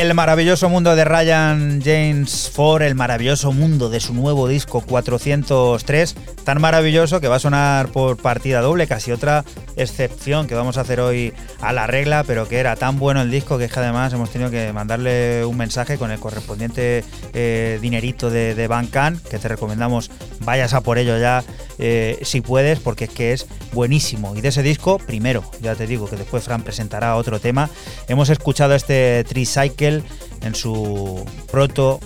[0.06, 6.16] El maravilloso mundo de Ryan James Ford, el maravilloso mundo de su nuevo disco 403,
[6.46, 9.44] tan maravilloso que va a sonar por partida doble, casi otra
[9.76, 13.32] excepción que vamos a hacer hoy a la regla, pero que era tan bueno el
[13.32, 17.80] disco que es que además hemos tenido que mandarle un mensaje con el correspondiente eh,
[17.82, 21.44] dinerito de, de Bandcamp, que te recomendamos vayas a por ello ya
[21.80, 24.36] eh, si puedes, porque es que es buenísimo.
[24.36, 27.70] Y de ese disco, primero, ya te digo que después Fran presentará otro tema,
[28.08, 30.04] hemos escuchado este Tricycle
[30.46, 32.00] en su proto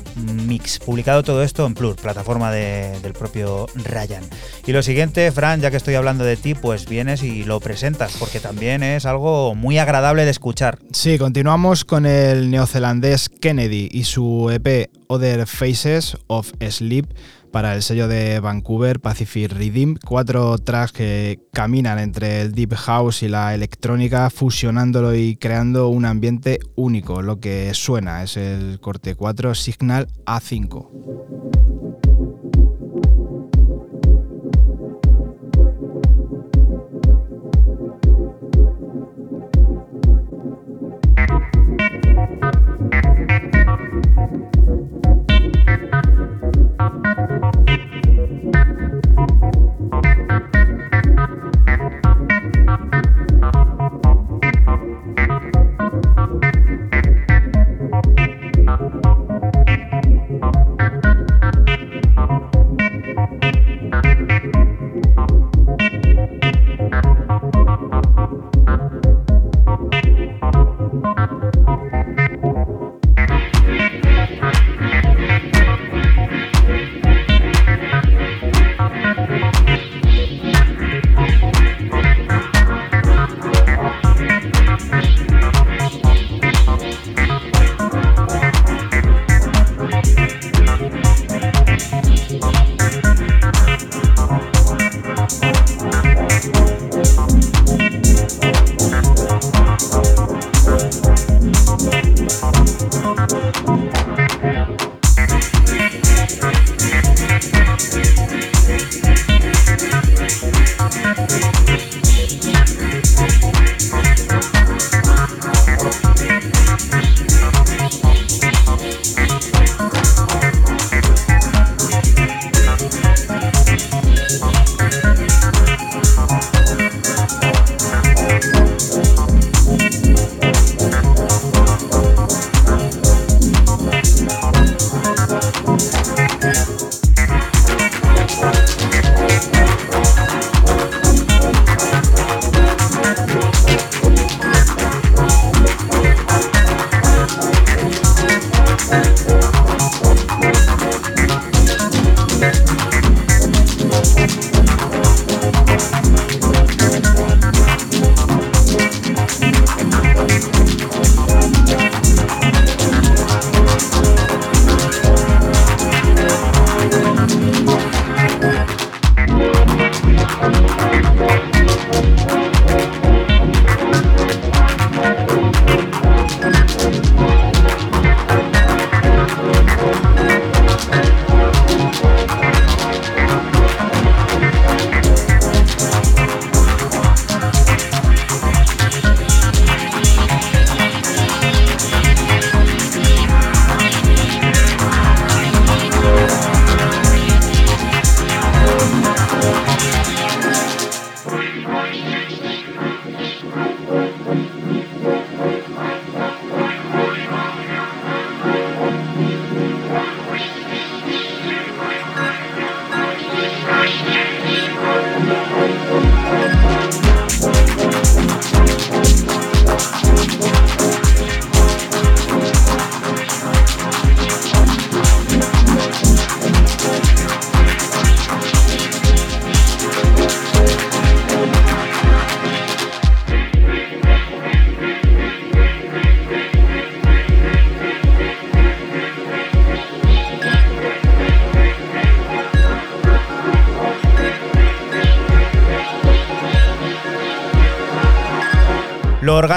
[0.47, 4.23] mix, publicado todo esto en Plur, plataforma de- del propio Ryan.
[4.65, 8.13] Y lo siguiente, Fran, ya que estoy hablando de ti, pues vienes y lo presentas,
[8.17, 10.79] porque también es algo muy agradable de escuchar.
[10.91, 17.05] Sí, continuamos con el neozelandés Kennedy y su EP Other Faces of Sleep
[17.51, 19.95] para el sello de Vancouver Pacific Rhythm.
[20.05, 26.05] Cuatro tracks que caminan entre el deep house y la electrónica, fusionándolo y creando un
[26.05, 27.21] ambiente único.
[27.21, 31.68] Lo que suena es el corte 4 Signal A5.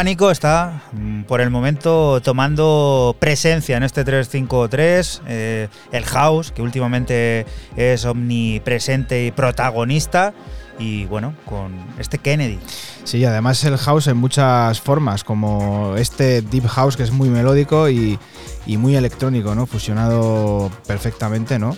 [0.03, 5.23] Lo orgánico está mm, por el momento tomando presencia en este 353.
[5.29, 7.47] eh, el house, que últimamente
[7.77, 10.35] es omnipresente y protagonista.
[10.77, 12.59] Y bueno, con este Kennedy.
[13.05, 17.89] Sí, además el house en muchas formas, como este deep house que es muy melódico
[17.89, 18.19] y,
[18.67, 19.67] y muy electrónico, ¿no?
[19.67, 21.77] Fusionado perfectamente, ¿no?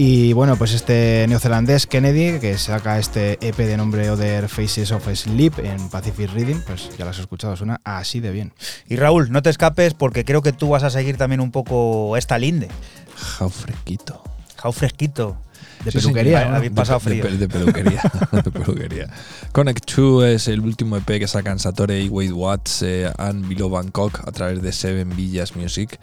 [0.00, 5.08] Y bueno, pues este neozelandés Kennedy, que saca este EP de nombre Other Faces of
[5.12, 8.52] Sleep en Pacific Reading, pues ya lo has escuchado, suena así de bien.
[8.88, 12.16] Y Raúl, no te escapes porque creo que tú vas a seguir también un poco
[12.16, 12.68] esta linde.
[13.16, 14.22] Jau fresquito.
[14.56, 15.36] Jau fresquito.
[15.84, 16.50] De Sí, peluquería, señor.
[16.50, 16.56] ¿no?
[16.58, 17.24] Habéis pasado de, frío.
[17.24, 18.02] de- de peluquería.
[18.32, 19.10] de peluquería.
[19.50, 23.70] Connect 2 es el último EP que sacan Satore y Wade Watts eh, and Below
[23.70, 25.98] Bangkok a través de Seven Villas Music,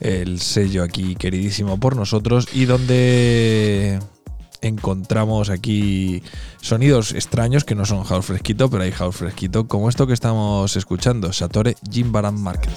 [0.00, 4.00] el sello aquí queridísimo por nosotros y donde
[4.60, 6.22] encontramos aquí
[6.60, 10.76] sonidos extraños que no son house fresquito, pero hay house fresquito, como esto que estamos
[10.76, 12.72] escuchando, Satore Jimbaran Market.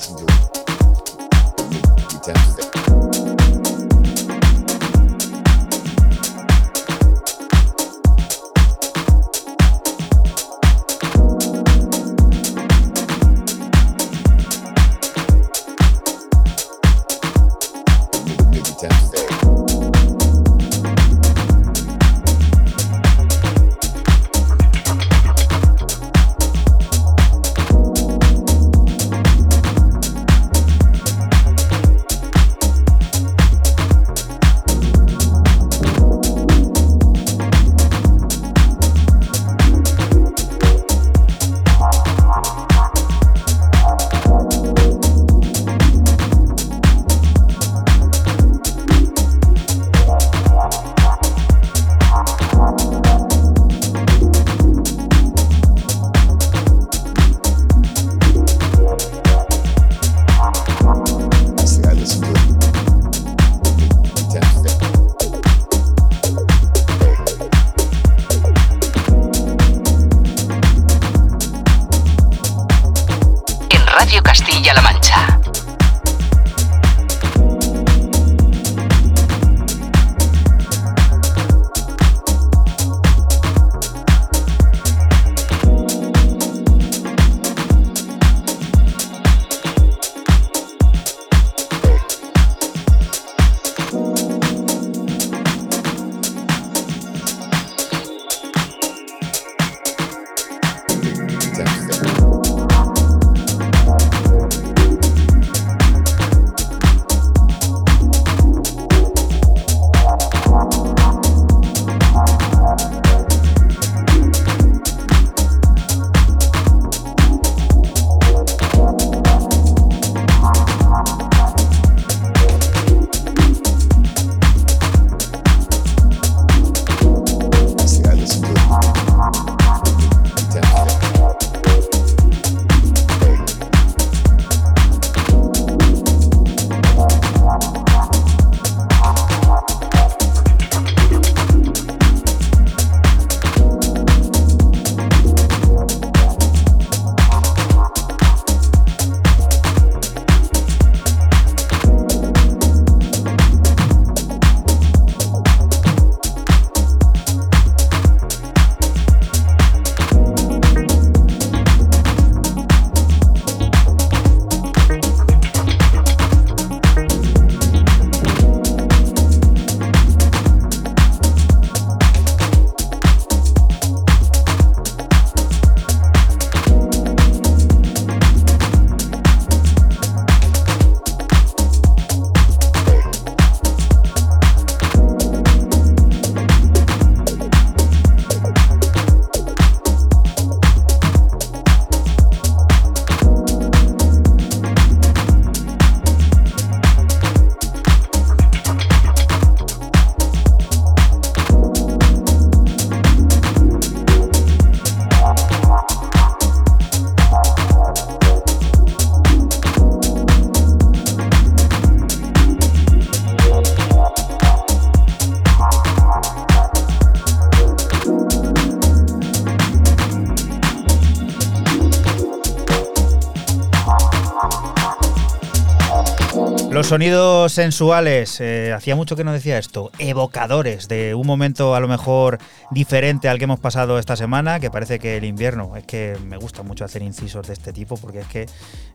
[226.88, 231.89] Sonidos sensuales, eh, hacía mucho que no decía esto, evocadores de un momento a lo
[231.89, 232.38] mejor
[232.72, 236.38] diferente al que hemos pasado esta semana, que parece que el invierno, es que me
[236.38, 238.45] gusta mucho hacer incisos de este tipo, porque es que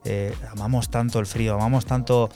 [0.05, 2.31] eh, amamos tanto el frío, amamos tanto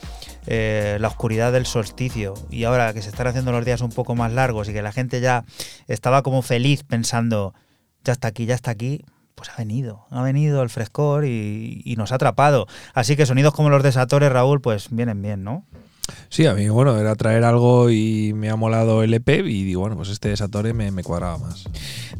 [0.46, 4.14] eh, la oscuridad del solsticio, y ahora que se están haciendo los días un poco
[4.14, 5.44] más largos y que la gente ya
[5.88, 7.52] estaba como feliz pensando,
[8.04, 9.04] ya está aquí, ya está aquí,
[9.58, 12.66] venido, ha venido el frescor y, y nos ha atrapado.
[12.94, 15.64] Así que sonidos como los de Satore, Raúl, pues vienen bien, ¿no?
[16.30, 19.80] Sí, a mí, bueno, era traer algo y me ha molado el EP y digo,
[19.80, 21.64] bueno, pues este Satore me, me cuadraba más.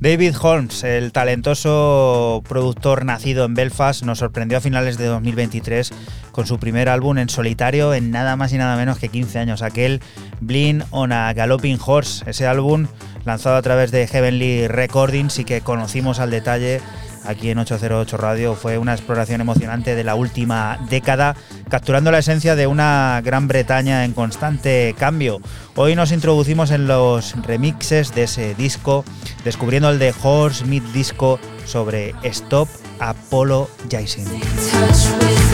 [0.00, 5.92] David Holmes, el talentoso productor nacido en Belfast, nos sorprendió a finales de 2023
[6.32, 9.62] con su primer álbum en solitario en nada más y nada menos que 15 años,
[9.62, 10.00] aquel
[10.40, 12.86] Blind on a Galloping Horse, ese álbum
[13.24, 16.80] lanzado a través de Heavenly Recordings y que conocimos al detalle
[17.24, 18.54] aquí en 808 Radio.
[18.54, 21.36] Fue una exploración emocionante de la última década,
[21.68, 25.40] capturando la esencia de una Gran Bretaña en constante cambio.
[25.76, 29.04] Hoy nos introducimos en los remixes de ese disco,
[29.44, 32.68] descubriendo el de Horse Mid Disco sobre Stop
[33.00, 34.26] Apologizing.
[34.88, 35.47] touch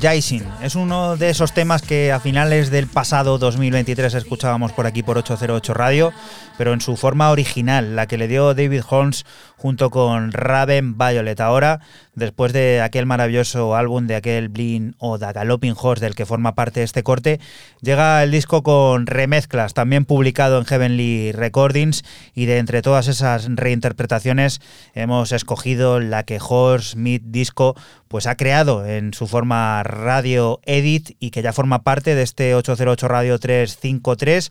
[0.00, 0.46] Apologizing.
[0.62, 5.18] Es uno de esos temas que a finales del pasado 2023 escuchábamos por aquí por
[5.18, 6.12] 808 Radio,
[6.56, 9.26] pero en su forma original, la que le dio David Holmes
[9.60, 11.38] junto con Raven Violet.
[11.38, 11.80] Ahora,
[12.14, 16.54] después de aquel maravilloso álbum de aquel Blin o The Galloping Horse del que forma
[16.54, 17.40] parte este corte,
[17.82, 22.04] llega el disco con remezclas, también publicado en Heavenly Recordings,
[22.34, 24.62] y de entre todas esas reinterpretaciones
[24.94, 27.76] hemos escogido la que Horse Mid Disco
[28.08, 32.56] pues ha creado en su forma radio edit y que ya forma parte de este
[32.56, 34.50] 808 Radio 353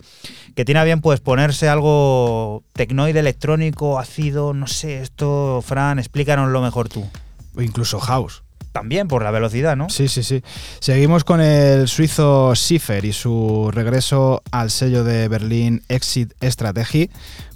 [0.55, 6.61] que tiene a bien pues ponerse algo tecnoide electrónico ácido no sé esto Fran explícanoslo
[6.61, 7.07] mejor tú
[7.55, 8.43] O incluso house.
[8.71, 10.43] también por la velocidad no Sí, sí, sí.
[10.79, 17.09] Seguimos con el suizo Schiffer y su regreso al sello de Berlín Exit Strategy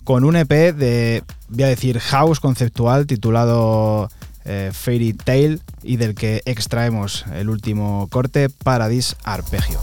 [0.04, 4.10] con un EP de, voy a decir, house conceptual titulado
[4.46, 9.80] eh, Fairy Tale y del que extraemos el último corte, Paradise Arpegio.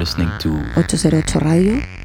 [0.00, 0.48] Listening to
[0.78, 1.99] 808 Radio.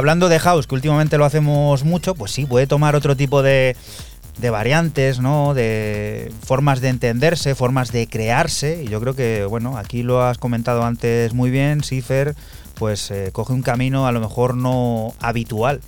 [0.00, 3.76] Hablando de house, que últimamente lo hacemos mucho, pues sí, puede tomar otro tipo de,
[4.40, 5.52] variantes, ¿no?
[5.52, 8.82] De formas de entenderse, formas de crearse.
[8.82, 12.34] Y yo creo que, bueno, aquí lo has comentado antes muy bien, Cifer,
[12.76, 15.82] pues eh, coge un camino a lo mejor no habitual.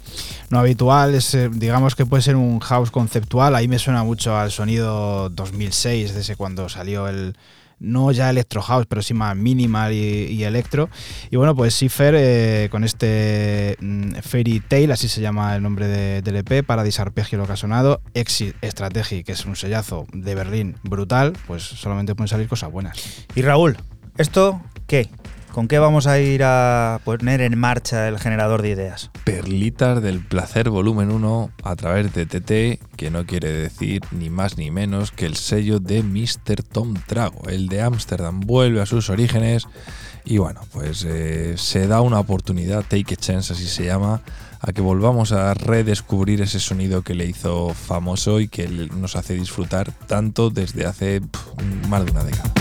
[0.50, 3.54] No habitual, es, eh, digamos que puede ser un house conceptual.
[3.54, 7.34] Ahí me suena mucho al sonido 2006, desde cuando salió el.
[7.82, 10.88] No ya electro house, pero sí más minimal y, electro.
[11.30, 15.86] Y bueno, pues Cipher eh, con este mm, Fairy Tail, así se llama el nombre
[15.88, 20.06] de- del EP, Paradise Arpeggio lo que ha sonado, Exit Strategy, que es un sellazo
[20.12, 23.26] de Berlín brutal, pues solamente pueden salir cosas buenas.
[23.34, 23.76] Y Raúl,
[24.16, 25.08] ¿esto qué?
[25.52, 29.10] ¿Con qué vamos a ir a poner en marcha el generador de ideas?
[29.24, 34.56] Perlitas del placer volumen 1 a través de TT, que no quiere decir ni más
[34.56, 36.62] ni menos que el sello de Mr.
[36.62, 37.50] Tom Trago.
[37.50, 39.68] El de Ámsterdam vuelve a sus orígenes
[40.24, 44.22] y bueno, pues eh, se da una oportunidad, Take a Chance así se llama,
[44.58, 49.34] a que volvamos a redescubrir ese sonido que le hizo famoso y que nos hace
[49.34, 51.20] disfrutar tanto desde hace
[51.90, 52.52] más de una década.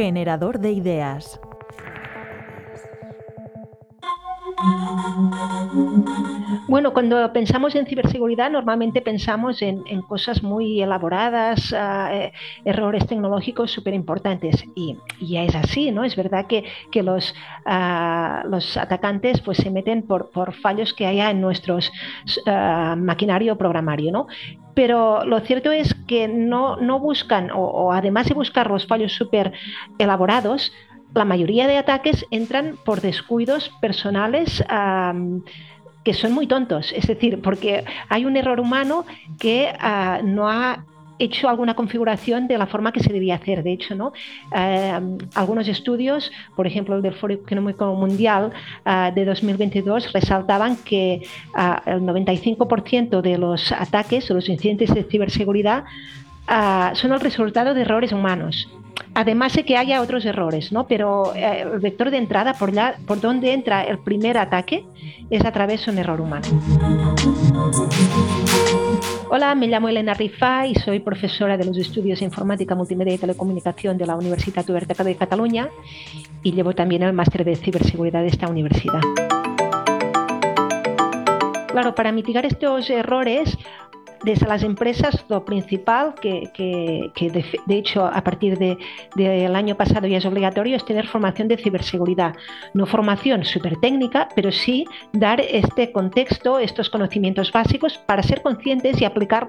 [0.00, 1.38] Generador de ideas.
[6.68, 12.32] Bueno, cuando pensamos en ciberseguridad normalmente pensamos en, cosas muy elaboradas, ah, eh,
[12.64, 16.04] errores tecnológicos súper importantes y, y, es así, ¿no?
[16.04, 17.34] Es verdad que, que los,
[17.66, 21.92] ah, los atacantes pues se meten por, por fallos que haya en nuestros
[22.46, 24.28] uh, maquinario programario, ¿no?
[24.80, 29.52] Pero lo cierto es que no, no buscan, o, además de buscar los fallos súper
[29.98, 30.72] elaborados,
[31.14, 34.64] la mayoría de ataques entran por descuidos personales
[36.02, 36.94] que son muy tontos.
[36.96, 39.04] Es decir, porque hay un error humano
[39.38, 40.86] que ah, no ha
[41.20, 43.62] hecho alguna configuración de la forma que se debía hacer.
[43.62, 44.12] De hecho, ¿no?
[44.56, 44.98] Eh,
[45.34, 48.52] algunos estudios, por ejemplo el del Foro Económico Mundial
[48.84, 51.22] ah, de 2022, resaltaban que
[51.54, 55.84] ah, el 95% de los ataques o los incidentes de ciberseguridad
[56.48, 58.68] ah, son el resultado de errores humanos.
[59.14, 60.86] Además de que haya otros errores, ¿no?
[60.86, 64.84] Pero eh, el vector de entrada, por, la, por donde entra el primer ataque,
[65.30, 66.46] es a través de un error humano.
[69.30, 73.18] Hola, me llamo Elena Rifà y soy profesora de los estudios de Informática, Multimedia y
[73.18, 75.68] Telecomunicación de la Universitat Oberta de Cataluña
[76.42, 79.00] y llevo también el máster de ciberseguridad de esta universidad.
[81.68, 83.56] Claro, para mitigar estos errores,
[84.24, 88.76] desde las empresas lo principal, que, que- que de, de hecho a partir de-
[89.16, 92.34] del año pasado ya es obligatorio, es tener formación de ciberseguridad.
[92.74, 99.00] No formación súper técnica, pero sí dar este contexto, estos conocimientos básicos para ser conscientes
[99.00, 99.48] y aplicar,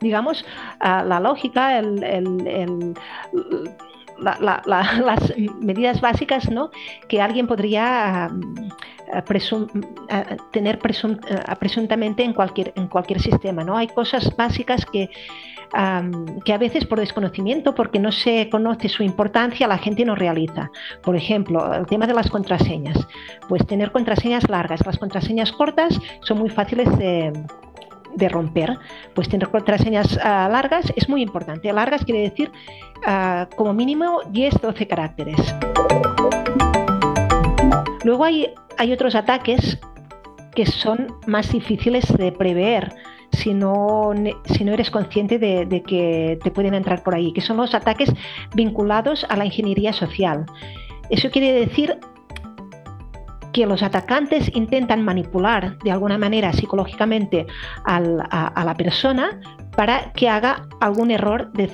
[0.00, 0.44] digamos,
[0.80, 2.94] la lógica, el- el-
[4.18, 6.70] la- la- la- las medidas básicas ¿no?
[7.08, 8.58] que alguien podría mm,
[9.14, 13.64] eh, presum- eh, tener eh, presuntamente en cualquier, en cualquier sistema.
[13.64, 13.76] ¿no?
[13.76, 15.10] Hay cosas básicas que,
[16.44, 20.70] que a veces por desconocimiento, porque no se conoce su importancia, la gente no realiza.
[21.02, 22.96] Por ejemplo, el tema de las contraseñas.
[23.48, 24.86] Pues tener contraseñas largas.
[24.86, 27.32] Las contraseñas cortas son muy fáciles de
[28.16, 28.78] de romper,
[29.14, 31.70] pues tener contraseñas ah, largas es muy importante.
[31.70, 32.50] Largas quiere decir
[33.56, 35.54] como mínimo 10-12 caracteres.
[38.04, 39.78] Luego hay, hay otros ataques
[40.54, 42.94] que son más difíciles de prever
[43.32, 44.12] si no,
[44.44, 48.12] si no eres consciente de, que te pueden entrar por ahí, que son los ataques
[48.54, 50.46] vinculados a la ingeniería social.
[51.10, 51.98] Eso quiere decir
[53.52, 57.46] que los atacantes intentan manipular de alguna manera psicológicamente
[57.84, 59.40] a la persona
[59.76, 61.66] para que haga algún error de,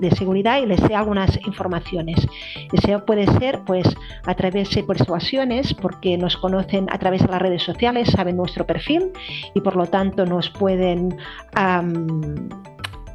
[0.00, 2.26] de- seguridad y les dé algunas informaciones.
[2.72, 3.86] Eso puede ser pues
[4.24, 8.64] a través de persuasiones, porque nos conocen a través de las redes sociales, saben nuestro
[8.66, 9.10] perfil
[9.54, 11.16] y por lo tanto nos pueden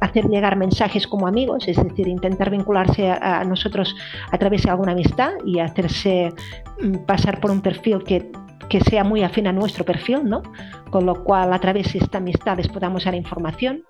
[0.00, 3.94] hacer llegar mensajes como amigos, es decir, intentar vincularse a, a nosotros
[4.30, 6.32] a través de alguna amistad y hacerse
[6.80, 8.30] mm, pasar por un perfil que,
[8.68, 10.42] que sea muy afín a nuestro perfil, ¿no?
[10.90, 13.84] Con lo cual a través de esta amistad les podamos dar información.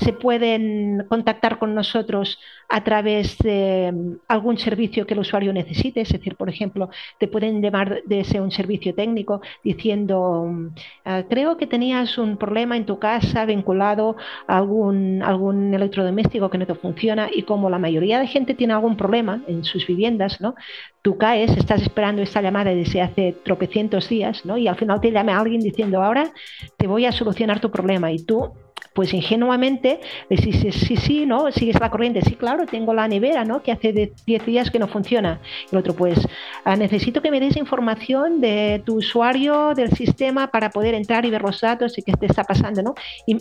[0.00, 2.38] Se pueden contactar con nosotros
[2.72, 6.88] a través de mm, algún servicio que el usuario necesite, es decir, por ejemplo,
[7.18, 10.68] te pueden llamar desde un servicio técnico diciendo, mm,
[11.04, 14.16] ah, creo que tenías un problema en tu casa vinculado
[14.46, 18.72] a algún, algún electrodoméstico que no te funciona y como la mayoría de gente tiene
[18.72, 20.54] algún problema en sus viviendas, ¿no?
[21.02, 24.56] Tú caes, estás esperando esta llamada desde hace tropecientos días, ¿no?
[24.56, 26.32] Y al final te llama alguien diciendo, ahora
[26.78, 28.50] te voy a solucionar tu problema y tú
[28.94, 31.50] pues ingenuamente le dices, sí, sí, ¿no?
[31.50, 33.62] Sigues la corriente, sí, claro, tengo la nevera, ¿no?
[33.62, 35.40] Que hace de 10 días que no funciona.
[35.70, 36.18] El otro, pues,
[36.64, 41.30] ah, necesito que me des información de tu usuario, del sistema, para poder entrar y
[41.30, 42.94] ver los datos y qué te está pasando, ¿no?
[43.26, 43.36] Y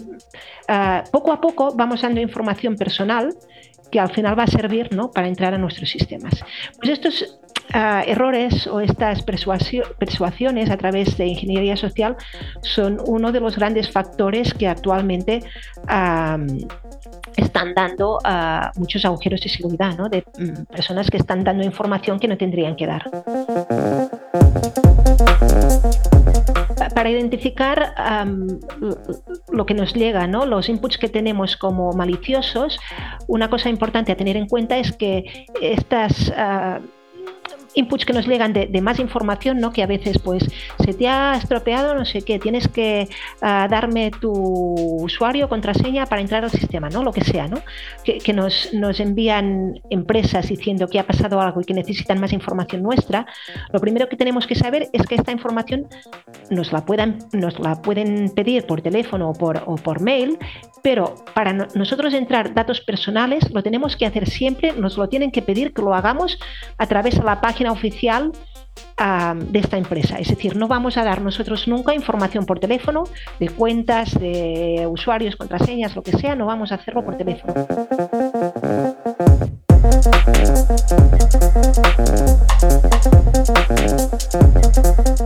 [0.68, 3.34] ah, poco a poco vamos dando información personal
[3.91, 5.11] que al final va a servir, ¿no?
[5.11, 6.34] Para entrar a nuestros sistemas.
[6.77, 7.39] Pues estos
[7.73, 12.15] ah, errores o estas persuasio- persuasiones a través de ingeniería social
[12.61, 15.43] son uno de los grandes factores que actualmente
[15.88, 16.48] am,
[17.37, 20.09] están dando ah, muchos agujeros de seguridad, ¿no?
[20.09, 23.09] de mm, personas que están dando información que no tendrían que dar.
[26.77, 27.93] Pa- Para identificar
[29.51, 30.45] lo que nos llega, ¿no?
[30.45, 32.79] los inputs que tenemos como maliciosos,
[33.27, 36.79] una cosa importante a tener en cuenta es que estas ah,
[37.73, 39.72] inputs que nos llegan de, de más información, ¿no?
[39.72, 40.43] Que a veces pues
[40.84, 43.07] se te ha estropeado no sé qué, tienes que
[43.41, 47.03] ah, darme tu usuario, contraseña para entrar al sistema, ¿no?
[47.03, 47.61] Lo que sea, ¿no?
[48.03, 52.34] Que, que nos, nos envían empresas diciendo que ha pasado algo y que necesitan más
[52.34, 53.26] información nuestra.
[53.72, 55.88] Lo primero que tenemos que saber es que esta información
[56.49, 60.38] nos la puedan, nos la pueden pedir por teléfono o por, o por mail,
[60.84, 65.31] pero para no- nosotros entrar datos personales lo tenemos que hacer siempre, nos lo tienen
[65.31, 66.39] que pedir que lo hagamos
[66.77, 68.31] a través de la página oficial
[68.97, 70.17] de esta empresa.
[70.17, 73.03] Es decir, no vamos a dar nosotros nunca información por teléfono
[73.39, 77.53] de cuentas, de usuarios, contraseñas, lo que sea, no vamos a hacerlo por teléfono.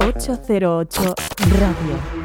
[0.06, 1.16] 808
[1.60, 2.25] Radio.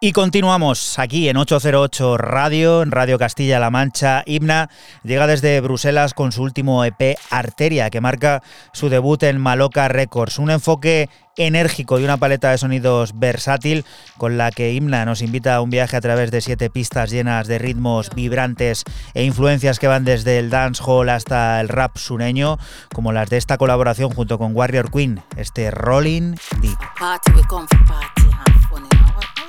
[0.00, 4.22] Y continuamos aquí en 808 Radio, en Radio Castilla-La Mancha.
[4.26, 4.70] Himna
[5.02, 8.40] llega desde Bruselas con su último EP Arteria, que marca
[8.72, 10.38] su debut en Maloca Records.
[10.38, 13.84] Un enfoque enérgico y una paleta de sonidos versátil
[14.18, 17.48] con la que Himna nos invita a un viaje a través de siete pistas llenas
[17.48, 18.84] de ritmos vibrantes
[19.14, 22.56] e influencias que van desde el dancehall hasta el rap sureño,
[22.94, 26.78] como las de esta colaboración junto con Warrior Queen, este Rolling Deep.
[27.00, 27.32] Party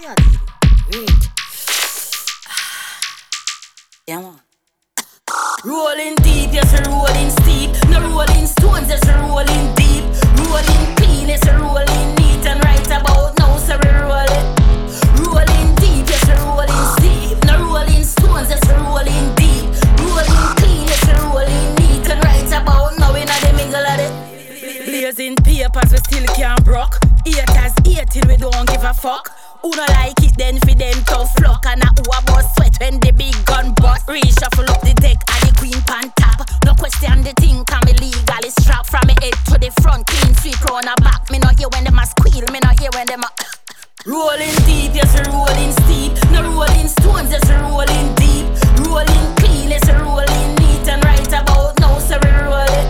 [0.01, 0.15] we.
[4.07, 4.33] Yeah.
[5.65, 7.71] Rolling deep, yes, rolling steep.
[7.89, 10.03] No rolling stones, rolling deep.
[10.39, 12.45] Rolling clean, yes, rolling neat.
[12.47, 15.75] And right about now, so we're rolling.
[15.75, 17.43] Deep, yes, rolling steep.
[17.45, 19.67] No rolling stones, rolling deep.
[19.99, 22.09] Rolling clean, yes, rolling neat.
[22.09, 23.43] And right about now, we're not
[25.43, 26.65] papers, we still can't.
[27.25, 29.38] Haters hating, we don't give a fuck.
[29.61, 31.65] Who no like it, then for them tough luck.
[31.67, 34.07] And a who about sweat when the big gun bust.
[34.07, 36.47] Reshuffle up the deck, and the queen pan top.
[36.63, 40.33] No question the thing, can me legally strap from me head to the front, clean
[40.39, 41.27] sweep round the back.
[41.29, 43.29] Me not hear when them a squeal, me not hear when them a.
[44.07, 46.15] Rolling deep, yes, we rolling steep.
[46.31, 48.47] No rolling stones, yes, we rolling deep.
[48.87, 50.87] Rolling clean, yes, we rolling neat.
[50.87, 52.87] And right about now, so we rolling.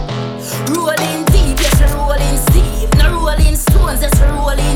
[0.70, 2.94] Rolling deep, yes, we rolling steep.
[3.02, 4.30] No rolling stones, yes, we.
[4.38, 4.69] Rolling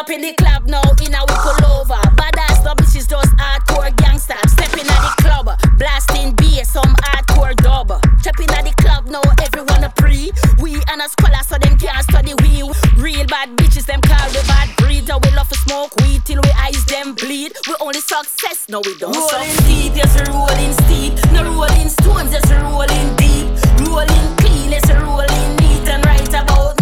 [0.00, 2.00] up in the club now, in a we pull over.
[2.16, 4.40] Badass, no bitches, just hardcore gangster.
[4.48, 5.46] Stepping at the club,
[5.76, 7.92] blasting bass, some hardcore dub.
[8.20, 10.32] Stepping at the club now, everyone a pre.
[10.58, 12.64] We and a scholar, so them can't study we.
[12.96, 15.10] Real bad bitches, them call we bad breed.
[15.10, 17.52] And we love to smoke weed till we eyes them bleed.
[17.68, 19.12] We only success, no we don't.
[19.12, 21.12] Rolling deep, yes we rolling steep.
[21.36, 23.52] No rolling stones, we rolling deep.
[23.84, 25.84] Rolling clean, we rolling neat.
[25.92, 26.79] And right about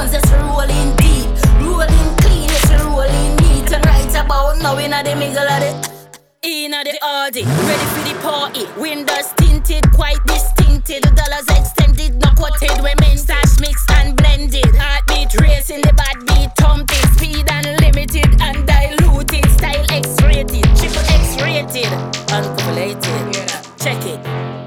[0.00, 1.28] stones, yes rolling deep.
[1.60, 3.72] Rolling clean, yes rolling neat.
[3.72, 5.88] And right about now, not the middle of it.
[6.42, 8.64] Inna the Audi, ready for the party.
[8.80, 11.02] Windows tinted, quite distinctive.
[11.02, 12.80] The dollars extended, no quoted.
[12.82, 14.74] Women stash mix and blended.
[14.74, 17.06] Heartbeat racing, the bad beat thumping.
[17.16, 19.44] Speed unlimited, undiluted.
[19.52, 21.92] Style X-rated, triple X-rated,
[22.32, 23.36] uncovulated.
[23.78, 24.59] Check it.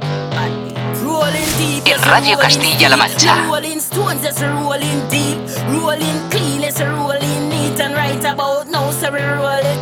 [1.24, 2.98] Rolling Radio Castilla-La.
[2.98, 3.48] Mancha.
[3.48, 5.38] Rolling stones, yes, rolling deep.
[5.72, 7.80] Rolling clean, yes, rolling neat.
[7.80, 9.80] And right about now, so we rolling.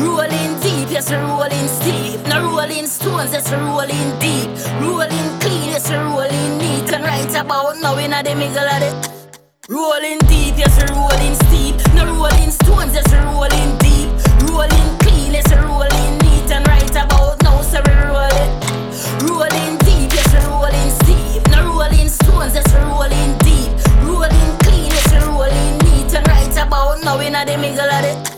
[0.00, 2.26] Rolling deep, yes, rolling steep.
[2.26, 4.48] No rolling stones, yes, rolling deep.
[4.80, 6.90] Rolling clean, yes, rolling neat.
[6.90, 9.28] And right about now, not the middle of it.
[9.68, 11.76] Rolling deep, yes, rolling steep.
[11.92, 14.08] No rolling stones, yes, rolling deep.
[14.48, 15.71] Rolling clean, yes, rolling
[22.42, 23.72] stones, yes, rolling deep.
[24.02, 26.14] Rolling clean, yes, rolling neat.
[26.14, 28.31] And right about now, not the middle of it.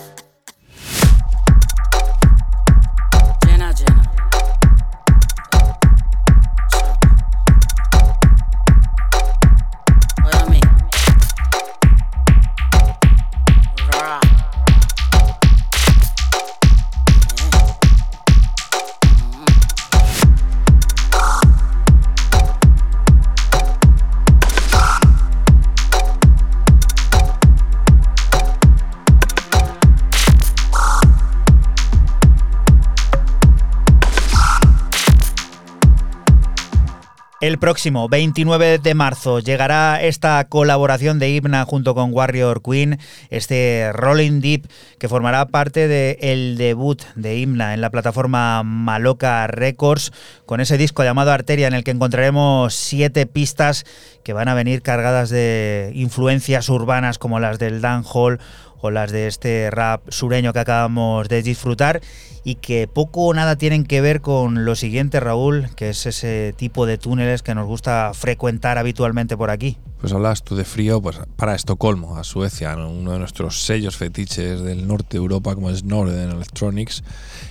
[37.44, 42.98] El próximo 29 de marzo llegará esta colaboración de Himna junto con Warrior Queen,
[43.28, 44.66] este Rolling Deep
[44.98, 50.10] que formará parte del debut de Himna en la plataforma Maloca Records
[50.46, 53.84] con ese disco llamado Arteria en el que encontraremos siete pistas
[54.22, 58.40] que van a venir cargadas de influencias urbanas como las del dancehall
[58.80, 62.00] o las de este rap sureño que acabamos de disfrutar
[62.44, 66.54] y que poco o nada tienen que ver con lo siguiente, Raúl, que es ese
[66.56, 69.78] tipo de túneles que nos gusta frecuentar habitualmente por aquí.
[69.98, 72.90] Pues hablas tú de frío, pues para Estocolmo, a Suecia, ¿no?
[72.90, 77.02] uno de nuestros sellos fetiches del norte de Europa, como es Northern Electronics,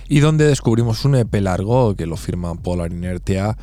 [0.08, 3.56] y donde descubrimos un EP largo que lo firma Polar Inertia.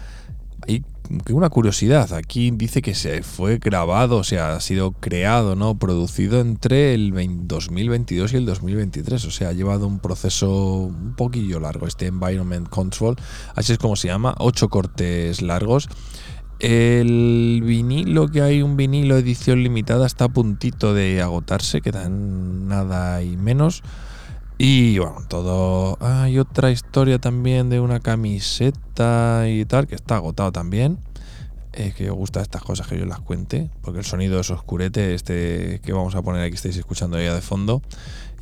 [1.25, 5.77] Que una curiosidad, aquí dice que se fue grabado, o sea, ha sido creado, ¿no?
[5.77, 10.49] Producido entre el 20 2022 y el 2023, o sea, ha llevado un proceso
[10.83, 13.15] un poquillo largo, este Environment Control,
[13.55, 15.89] así es como se llama, ocho cortes largos.
[16.59, 23.23] El vinilo, que hay un vinilo edición limitada, está a puntito de agotarse, quedan nada
[23.23, 23.81] y menos.
[24.63, 25.97] Y bueno, todo.
[26.01, 30.99] Hay otra historia también de una camiseta y tal, que está agotado también.
[31.73, 35.15] Es que os gusta estas cosas que yo las cuente, porque el sonido es oscurete,
[35.15, 37.81] este que vamos a poner aquí, estáis escuchando ya de fondo.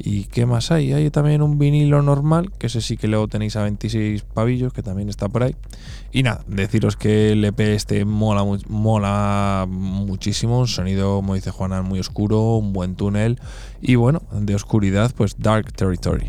[0.01, 0.93] ¿Y qué más hay?
[0.93, 4.81] Hay también un vinilo normal, que ese sí que luego tenéis a 26 pavillos, que
[4.81, 5.55] también está por ahí.
[6.13, 11.81] Y nada, deciros que el EP este mola, mola muchísimo, un sonido, como dice Juana,
[11.81, 13.39] muy oscuro, un buen túnel.
[13.81, 16.27] Y bueno, de oscuridad, pues Dark Territory.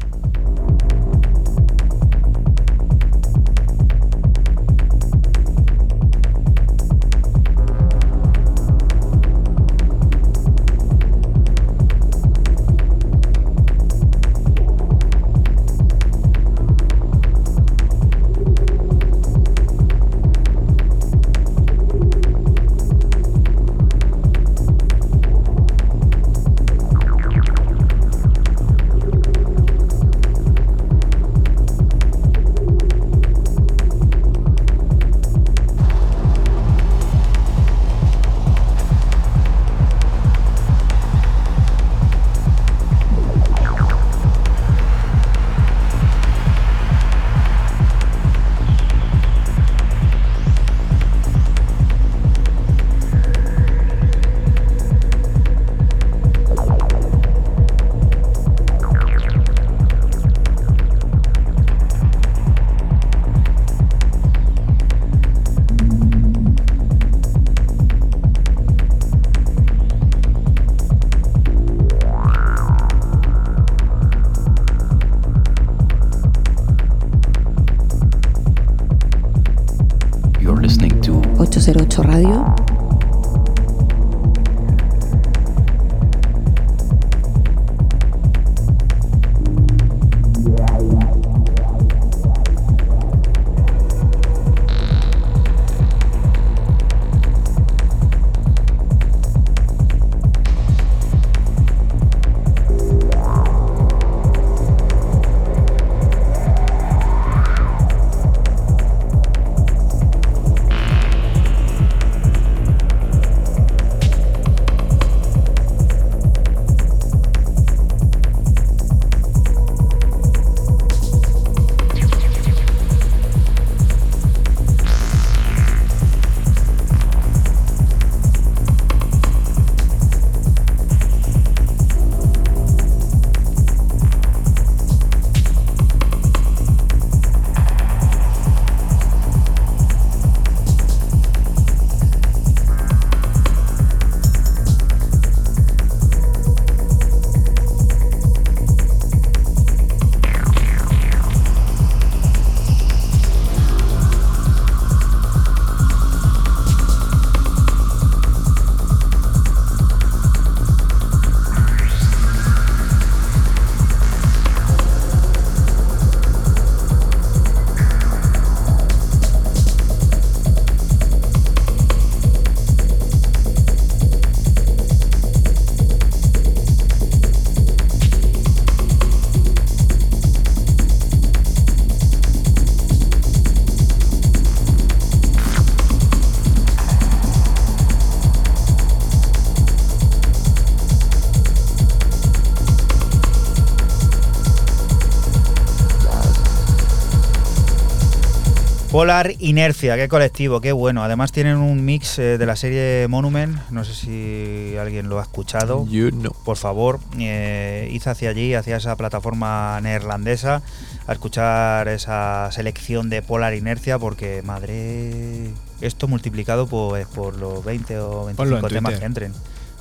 [199.01, 201.03] Polar Inercia, qué colectivo, qué bueno.
[201.03, 205.23] Además tienen un mix eh, de la serie Monument, no sé si alguien lo ha
[205.23, 205.87] escuchado.
[205.89, 206.35] You know.
[206.45, 210.61] Por favor, eh, id hacia allí, hacia esa plataforma neerlandesa,
[211.07, 215.49] a escuchar esa selección de Polar Inercia, porque madre,
[215.81, 219.33] esto multiplicado pues, por los 20 o Ponlo 25 en temas que entren.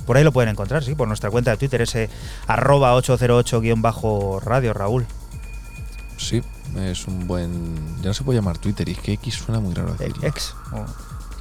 [0.06, 2.08] Por ahí lo pueden encontrar, sí, por nuestra cuenta de Twitter, ese
[2.46, 5.06] arroba 808-radio, Raúl.
[6.76, 7.74] Es un buen.
[8.02, 10.28] Ya no se puede llamar Twitter y es que X suena muy raro decirlo.
[10.72, 10.84] O-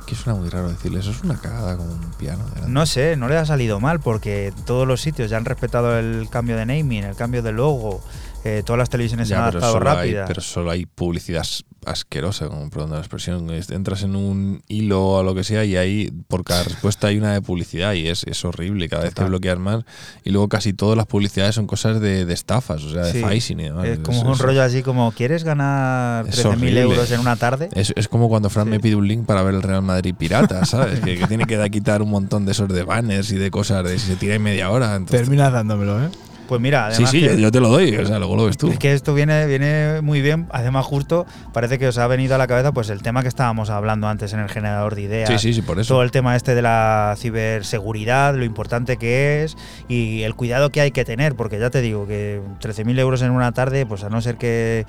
[0.06, 1.00] Que suena muy raro decirlo.
[1.00, 2.44] Eso es una cagada como un piano.
[2.50, 2.70] delante.
[2.72, 6.28] No sé, no le ha salido mal porque todos los sitios ya han respetado el
[6.32, 8.02] cambio de naming, el cambio de logo,
[8.46, 10.28] eh, todas las televisiones se Ya, han pero adaptado solo, hay, rápidas.
[10.28, 13.50] pero solo hay publicidad as- asquerosa, como perdón la expresión.
[13.52, 17.18] Es- Entras en un hilo o lo que sea y ahí por cada respuesta hay
[17.18, 18.88] una de publicidad y es, es horrible.
[18.90, 19.30] Cada vez que Total.
[19.30, 19.84] bloqueas más
[20.24, 23.24] y luego casi todas las publicidades son cosas de, de estafas, o sea, de Sí,
[23.24, 23.60] phishing.
[23.60, 23.88] y demás.
[23.88, 26.82] es como un rollo así como, ¿quieres ganar es 13.000 horrible.
[26.82, 27.70] euros en una tarde?
[27.74, 30.66] Es, es como cuando Fran me pide un link para ver el Real Madrid pirata,
[30.66, 31.00] ¿sabes?
[31.02, 33.84] que, que tiene que da- quitar un montón de esos de banners y de cosas
[33.84, 34.96] de si se tira en media hora.
[34.96, 36.10] entonces- Terminas dándomelo, ¿eh?
[36.50, 38.58] Pues mira, sí, además sí, que- yo, te lo doy, o sea, luego lo ves
[38.58, 38.72] tú.
[38.72, 40.48] Es que esto viene, viene muy bien.
[40.50, 43.70] Además, justo parece que os ha venido a la cabeza pues el tema que estábamos
[43.70, 45.30] hablando antes en el generador de ideas.
[45.30, 45.94] Sí, sí, sí, por eso.
[45.94, 49.56] Todo el tema este de la ciberseguridad, lo importante que es
[49.88, 53.30] y el cuidado que hay que tener, porque ya te digo que 13.000 euros en
[53.30, 54.88] una tarde, pues a no ser que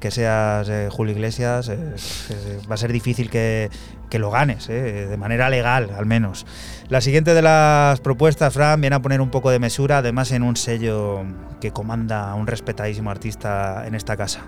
[0.00, 3.70] que seas eh, Julio Iglesias, va a ser difícil que,
[4.12, 6.46] lo ganes, eh, de manera legal al menos.
[6.88, 10.42] La siguiente de las propuestas, Fran, viene a poner un poco de mesura, además en
[10.42, 11.24] un sello
[11.60, 14.42] que comanda un respetadísimo artista en esta casa.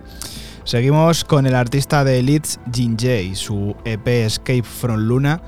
[0.65, 5.43] Seguimos con el artista de Leeds, Jin Jay, su EP Escape from Luna,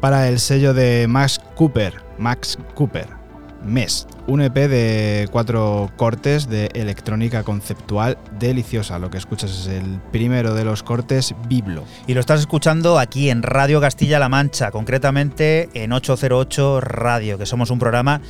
[0.00, 3.21] para el sello de Max Cooper, Max Cooper,
[3.64, 8.98] MES, un EP de cuatro cortes de electrónica conceptual deliciosa.
[8.98, 11.84] Lo que escuchas es el primero de los cortes, Biblo.
[12.06, 17.70] Y lo estás escuchando aquí en Radio Castilla-La Mancha, concretamente en 808 Radio, que somos
[17.70, 18.20] un programa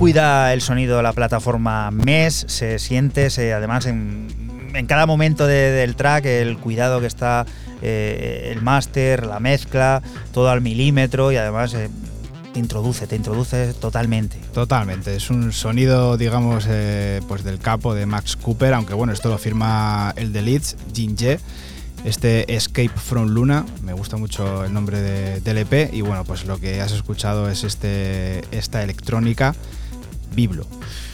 [0.00, 2.46] Cuida el sonido la plataforma MES?
[2.48, 4.28] Se siente, se, además, en,
[4.72, 7.44] en cada momento de- del track, el cuidado que está,
[7.82, 10.02] eh, el máster, la mezcla,
[10.32, 11.90] todo al milímetro y además eh,
[12.54, 14.38] te introduce, te introduce totalmente.
[14.54, 19.28] Totalmente, es un sonido, digamos, eh, pues del capo de Max Cooper, aunque bueno, esto
[19.28, 21.38] lo firma el de Leeds, Jinje.
[22.02, 26.46] Este Escape from Luna, me gusta mucho el nombre de, del EP y bueno, pues
[26.46, 29.54] lo que has escuchado es este, esta electrónica
[30.32, 30.66] Biblo.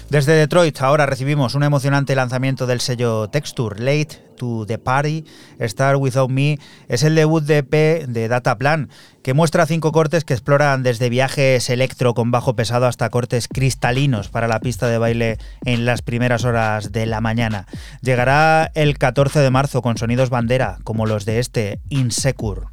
[0.08, 5.24] Desde Detroit ahora recibimos un emocionante lanzamiento del sello Texture, Late to the Party,
[5.58, 6.60] Star Without Me.
[6.88, 8.88] Es el debut de EP de Data Plan,
[9.22, 14.28] que muestra cinco cortes que exploran desde viajes electro con bajo pesado hasta cortes cristalinos
[14.28, 17.66] para la pista de baile en las primeras horas de la mañana.
[18.00, 22.66] Llegará el 14 de marzo con sonidos bandera, como los de este Insecure.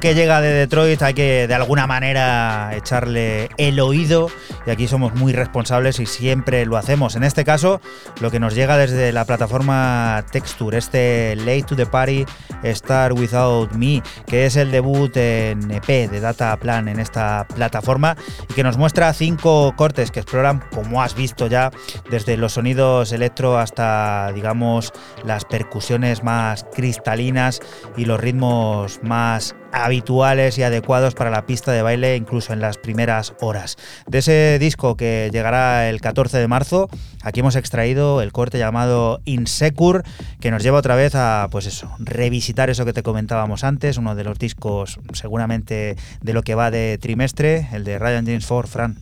[0.00, 4.30] Que llega de Detroit hay que de alguna manera echarle el oído
[4.66, 7.16] y aquí somos muy responsables y siempre lo hacemos.
[7.16, 7.80] En este caso,
[8.20, 12.24] lo que nos llega desde la plataforma Texture, este Late to the Party
[12.62, 18.16] Star Without Me, que es el debut en EP de Data Plan en esta plataforma
[18.48, 21.70] y que nos muestra cinco cortes que exploran, como has visto ya,
[22.10, 24.92] desde los sonidos electro hasta, digamos,
[25.24, 27.60] las percusiones más cristalinas
[27.96, 32.78] y los ritmos más habituales y adecuados para la pista de baile incluso en las
[32.78, 33.76] primeras horas.
[34.06, 36.88] De ese disco que llegará el 14 de marzo,
[37.22, 40.02] aquí hemos extraído el corte llamado Insecure
[40.40, 44.14] que nos lleva otra vez a pues eso, revisitar eso que te comentábamos antes, uno
[44.14, 48.66] de los discos seguramente de lo que va de trimestre, el de Ryan James Ford,
[48.66, 48.96] Fran.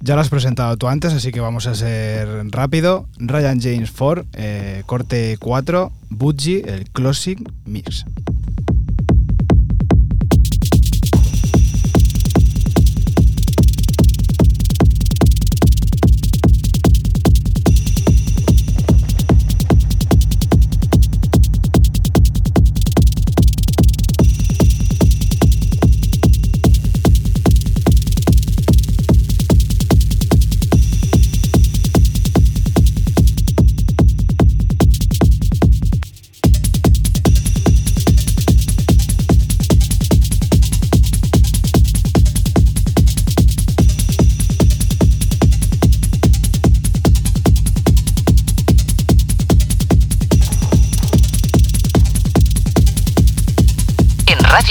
[0.00, 3.08] Ya lo has presentado tú antes, así que vamos a ser rápido.
[3.18, 8.04] Ryan James 4, eh, corte 4, Budgie, el Closing Mix.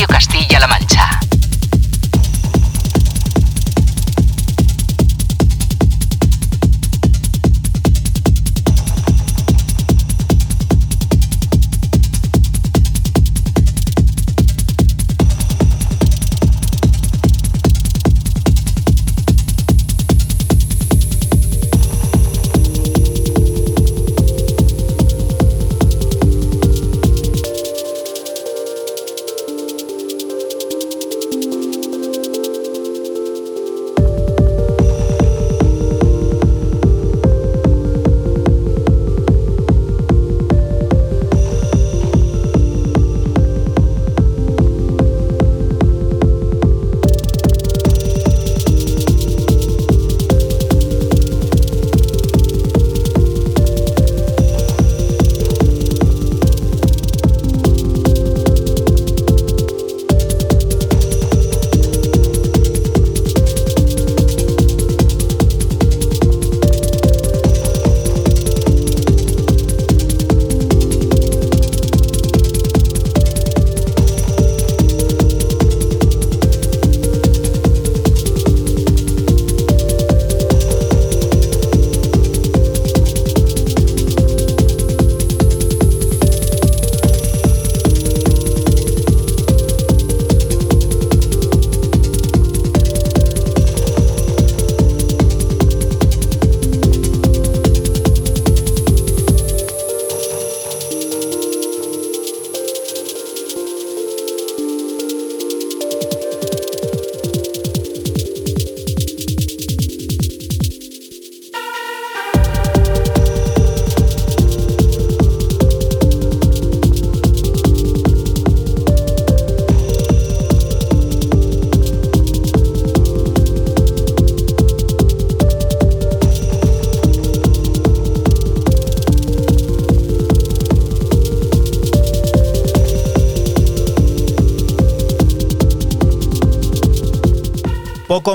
[0.05, 0.86] Castilla-La Mancha.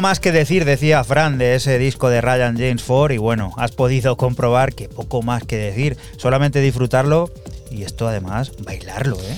[0.02, 3.70] Más que decir, decía Fran, de ese disco de Ryan James 4 y bueno, has
[3.70, 7.30] podido comprobar que poco más que decir, solamente disfrutarlo
[7.70, 9.31] y esto además bailarlo, ¿eh?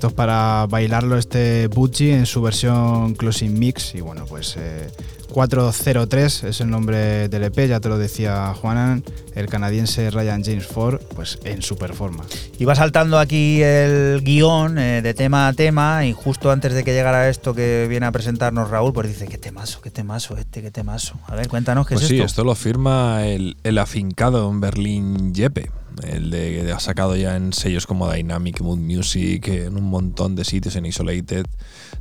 [0.00, 4.88] Esto es para bailarlo este Budgie en su versión Closing Mix y bueno, pues eh,
[5.30, 9.04] 403 es el nombre del EP, ya te lo decía Juanan,
[9.34, 12.24] el canadiense Ryan James 4, pues en super forma.
[12.58, 16.94] Iba saltando aquí el guion eh, de tema a tema y justo antes de que
[16.94, 20.70] llegara esto que viene a presentarnos Raúl, pues dice, qué temazo, qué temazo este, qué
[20.70, 21.20] temazo.
[21.26, 22.24] A ver, cuéntanos qué Pues es sí, esto.
[22.26, 25.70] esto lo firma el, el afincado en Berlín Jeppe.
[26.02, 30.44] El de, ha sacado ya en sellos como Dynamic Mood Music, en un montón de
[30.44, 31.46] sitios en Isolated.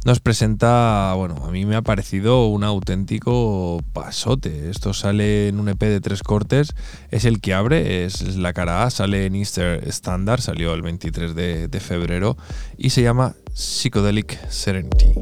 [0.05, 4.69] Nos presenta, bueno, a mí me ha parecido un auténtico pasote.
[4.69, 6.73] Esto sale en un EP de tres cortes,
[7.11, 10.81] es el que abre, es, es la cara A, sale en Easter Standard, salió el
[10.81, 12.37] 23 de, de febrero
[12.77, 15.13] y se llama Psychedelic Serenity.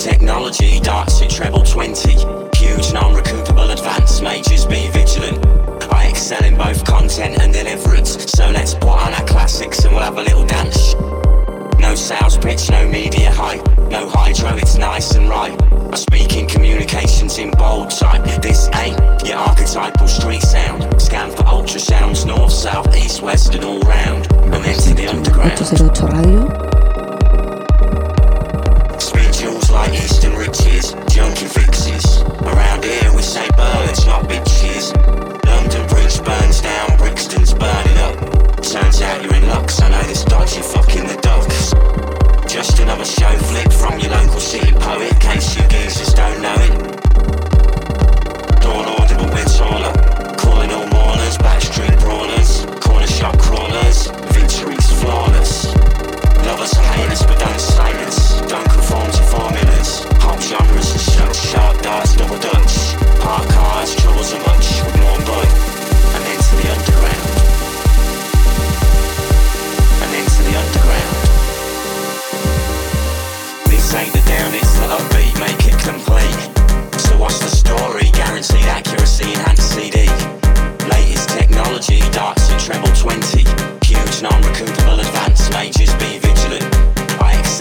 [0.00, 2.12] Technology, darts at treble 20.
[2.56, 5.44] Huge non-recoupable advance, majors be vigilant.
[5.92, 8.30] I excel in both content and deliverance.
[8.30, 10.94] So let's put on our classics and we'll have a little dance.
[11.78, 13.66] No sales pitch, no media hype.
[13.90, 15.60] No hydro, it's nice and right.
[15.92, 18.24] I speak in communications in bold type.
[18.40, 21.00] This ain't your archetypal street sound.
[21.02, 24.30] Scan for ultrasounds, north, south, east, west, and all round.
[24.32, 26.79] And the underground.
[29.70, 32.22] Like Eastern riches, junkie fixes.
[32.42, 34.94] Around here we say birds, not bitches.
[35.46, 38.16] London Bridge burns down, Brixton's burning up.
[38.62, 41.72] Turns out you're in luck, 'cause I know this dodgy fucking the ducks.
[42.52, 46.72] Just another show flip from your local city poet, case you geezers don't know it.
[48.60, 49.92] Dawn audible, we're taller.
[50.36, 54.08] Calling all maulers, backstreet brawlers, corner shop crawlers.
[54.32, 55.66] Victory's flawless.
[56.44, 58.40] Lovers or haters, but don't slay us.
[58.48, 59.09] Don't conform
[60.50, 62.96] genres and shut sharp darts, double dutch.
[63.22, 65.48] Park cars, troubles are much with more bud.
[66.16, 67.26] And into the underground.
[70.02, 71.14] And into the underground.
[73.70, 76.42] This ain't the down, it's the upbeat, make it complete.
[76.98, 78.10] So what's the story?
[78.10, 80.10] Guaranteed accuracy, enhanced CD.
[80.90, 83.46] Latest technology, darts at treble 20.
[83.86, 86.18] Huge non-recoupable advance, majors be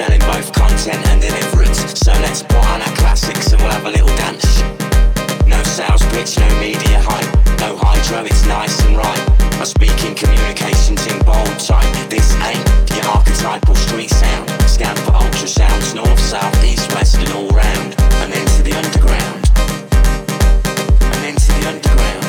[0.07, 1.79] in both content and deliverance.
[1.99, 4.63] So let's put on our classics and we'll have a little dance.
[5.45, 7.27] No sales pitch, no media hype.
[7.59, 9.23] No hydro, it's nice and right.
[9.59, 11.91] I speak in communications in bold type.
[12.07, 12.63] This ain't
[12.95, 14.49] your archetypal street sound.
[14.69, 17.95] Scan for ultrasounds, north, south, east, west, and all round.
[18.23, 19.43] And into the underground.
[21.11, 22.23] And into the underground.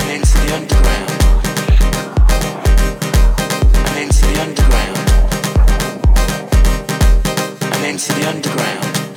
[0.00, 1.07] And into the underground.
[4.40, 4.98] Underground.
[7.74, 9.07] And into the underground.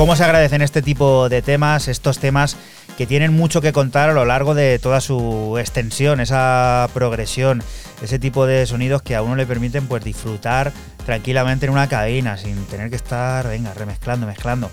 [0.00, 2.56] ¿Cómo se agradecen este tipo de temas, estos temas
[2.96, 7.62] que tienen mucho que contar a lo largo de toda su extensión, esa progresión,
[8.00, 10.72] ese tipo de sonidos que a uno le permiten pues disfrutar
[11.04, 14.70] tranquilamente en una cabina sin tener que estar, venga, remezclando, mezclando.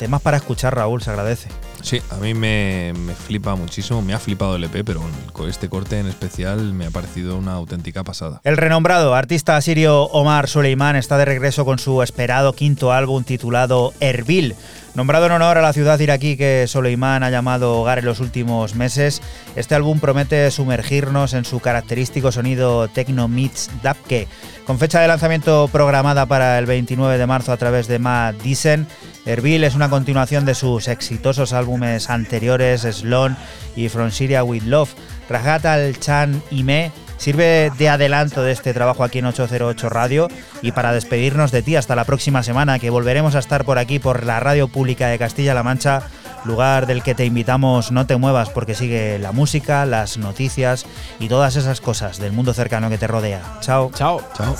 [0.00, 1.50] Temas para escuchar, Raúl, se agradece.
[1.82, 5.02] Sí, a mí me, me flipa muchísimo, me ha flipado el EP, pero
[5.34, 8.40] con este corte en especial me ha parecido una auténtica pasada.
[8.44, 13.92] El renombrado artista sirio Omar Suleiman está de regreso con su esperado quinto álbum titulado
[14.00, 14.54] Erbil.
[14.94, 18.74] Nombrado en honor a la ciudad iraquí que Soleiman ha llamado hogar en los últimos
[18.74, 19.22] meses,
[19.54, 24.26] este álbum promete sumergirnos en su característico sonido techno meets dabke.
[24.66, 28.88] Con fecha de lanzamiento programada para el 29 de marzo a través de Matt Disen,
[29.26, 33.36] Erbil es una continuación de sus exitosos álbumes anteriores Slon
[33.76, 34.90] y From Syria with Love.
[35.28, 36.90] Rahat al-Chan Ime
[37.20, 40.28] sirve de adelanto de este trabajo aquí en 808 Radio
[40.62, 43.98] y para despedirnos de ti hasta la próxima semana que volveremos a estar por aquí
[43.98, 46.02] por la radio pública de Castilla-La Mancha,
[46.44, 50.86] lugar del que te invitamos no te muevas porque sigue la música, las noticias
[51.18, 53.42] y todas esas cosas del mundo cercano que te rodea.
[53.60, 53.90] Chao.
[53.94, 54.22] Chao.
[54.34, 54.56] Chao.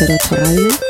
[0.00, 0.88] Listening to 808 Radio.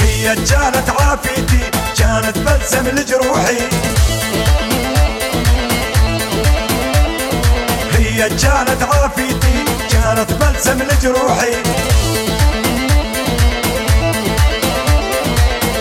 [0.00, 3.85] هي كانت عافيتي كانت بلسم لجروحي
[8.26, 11.52] هي كانت عافيتي كانت بلسم لجروحي.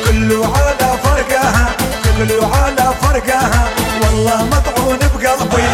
[0.08, 1.76] كله على فرقها
[2.18, 3.70] كله على فرقها
[4.02, 5.68] والله مطعون بقلبي.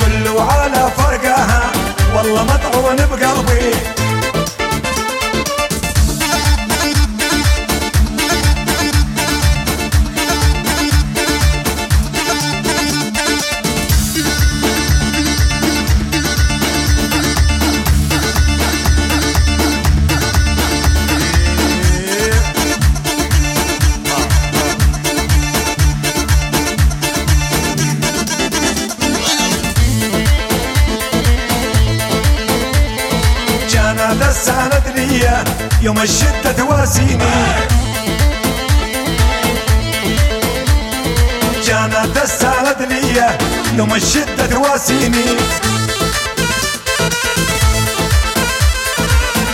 [0.00, 1.70] كله على فرقها
[2.16, 3.74] والله مطعون بقلبي.
[35.82, 37.18] يوم الشدة تواسيني
[41.66, 43.38] كانت السند ليا
[43.76, 45.24] يوم الشدة تواسيني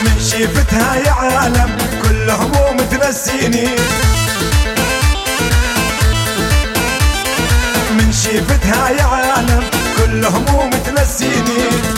[0.04, 3.68] من شيفتها يا عالم كل هموم تنسيني
[7.90, 9.64] من شيفتها يا عالم
[9.98, 11.93] كل هموم تنسيني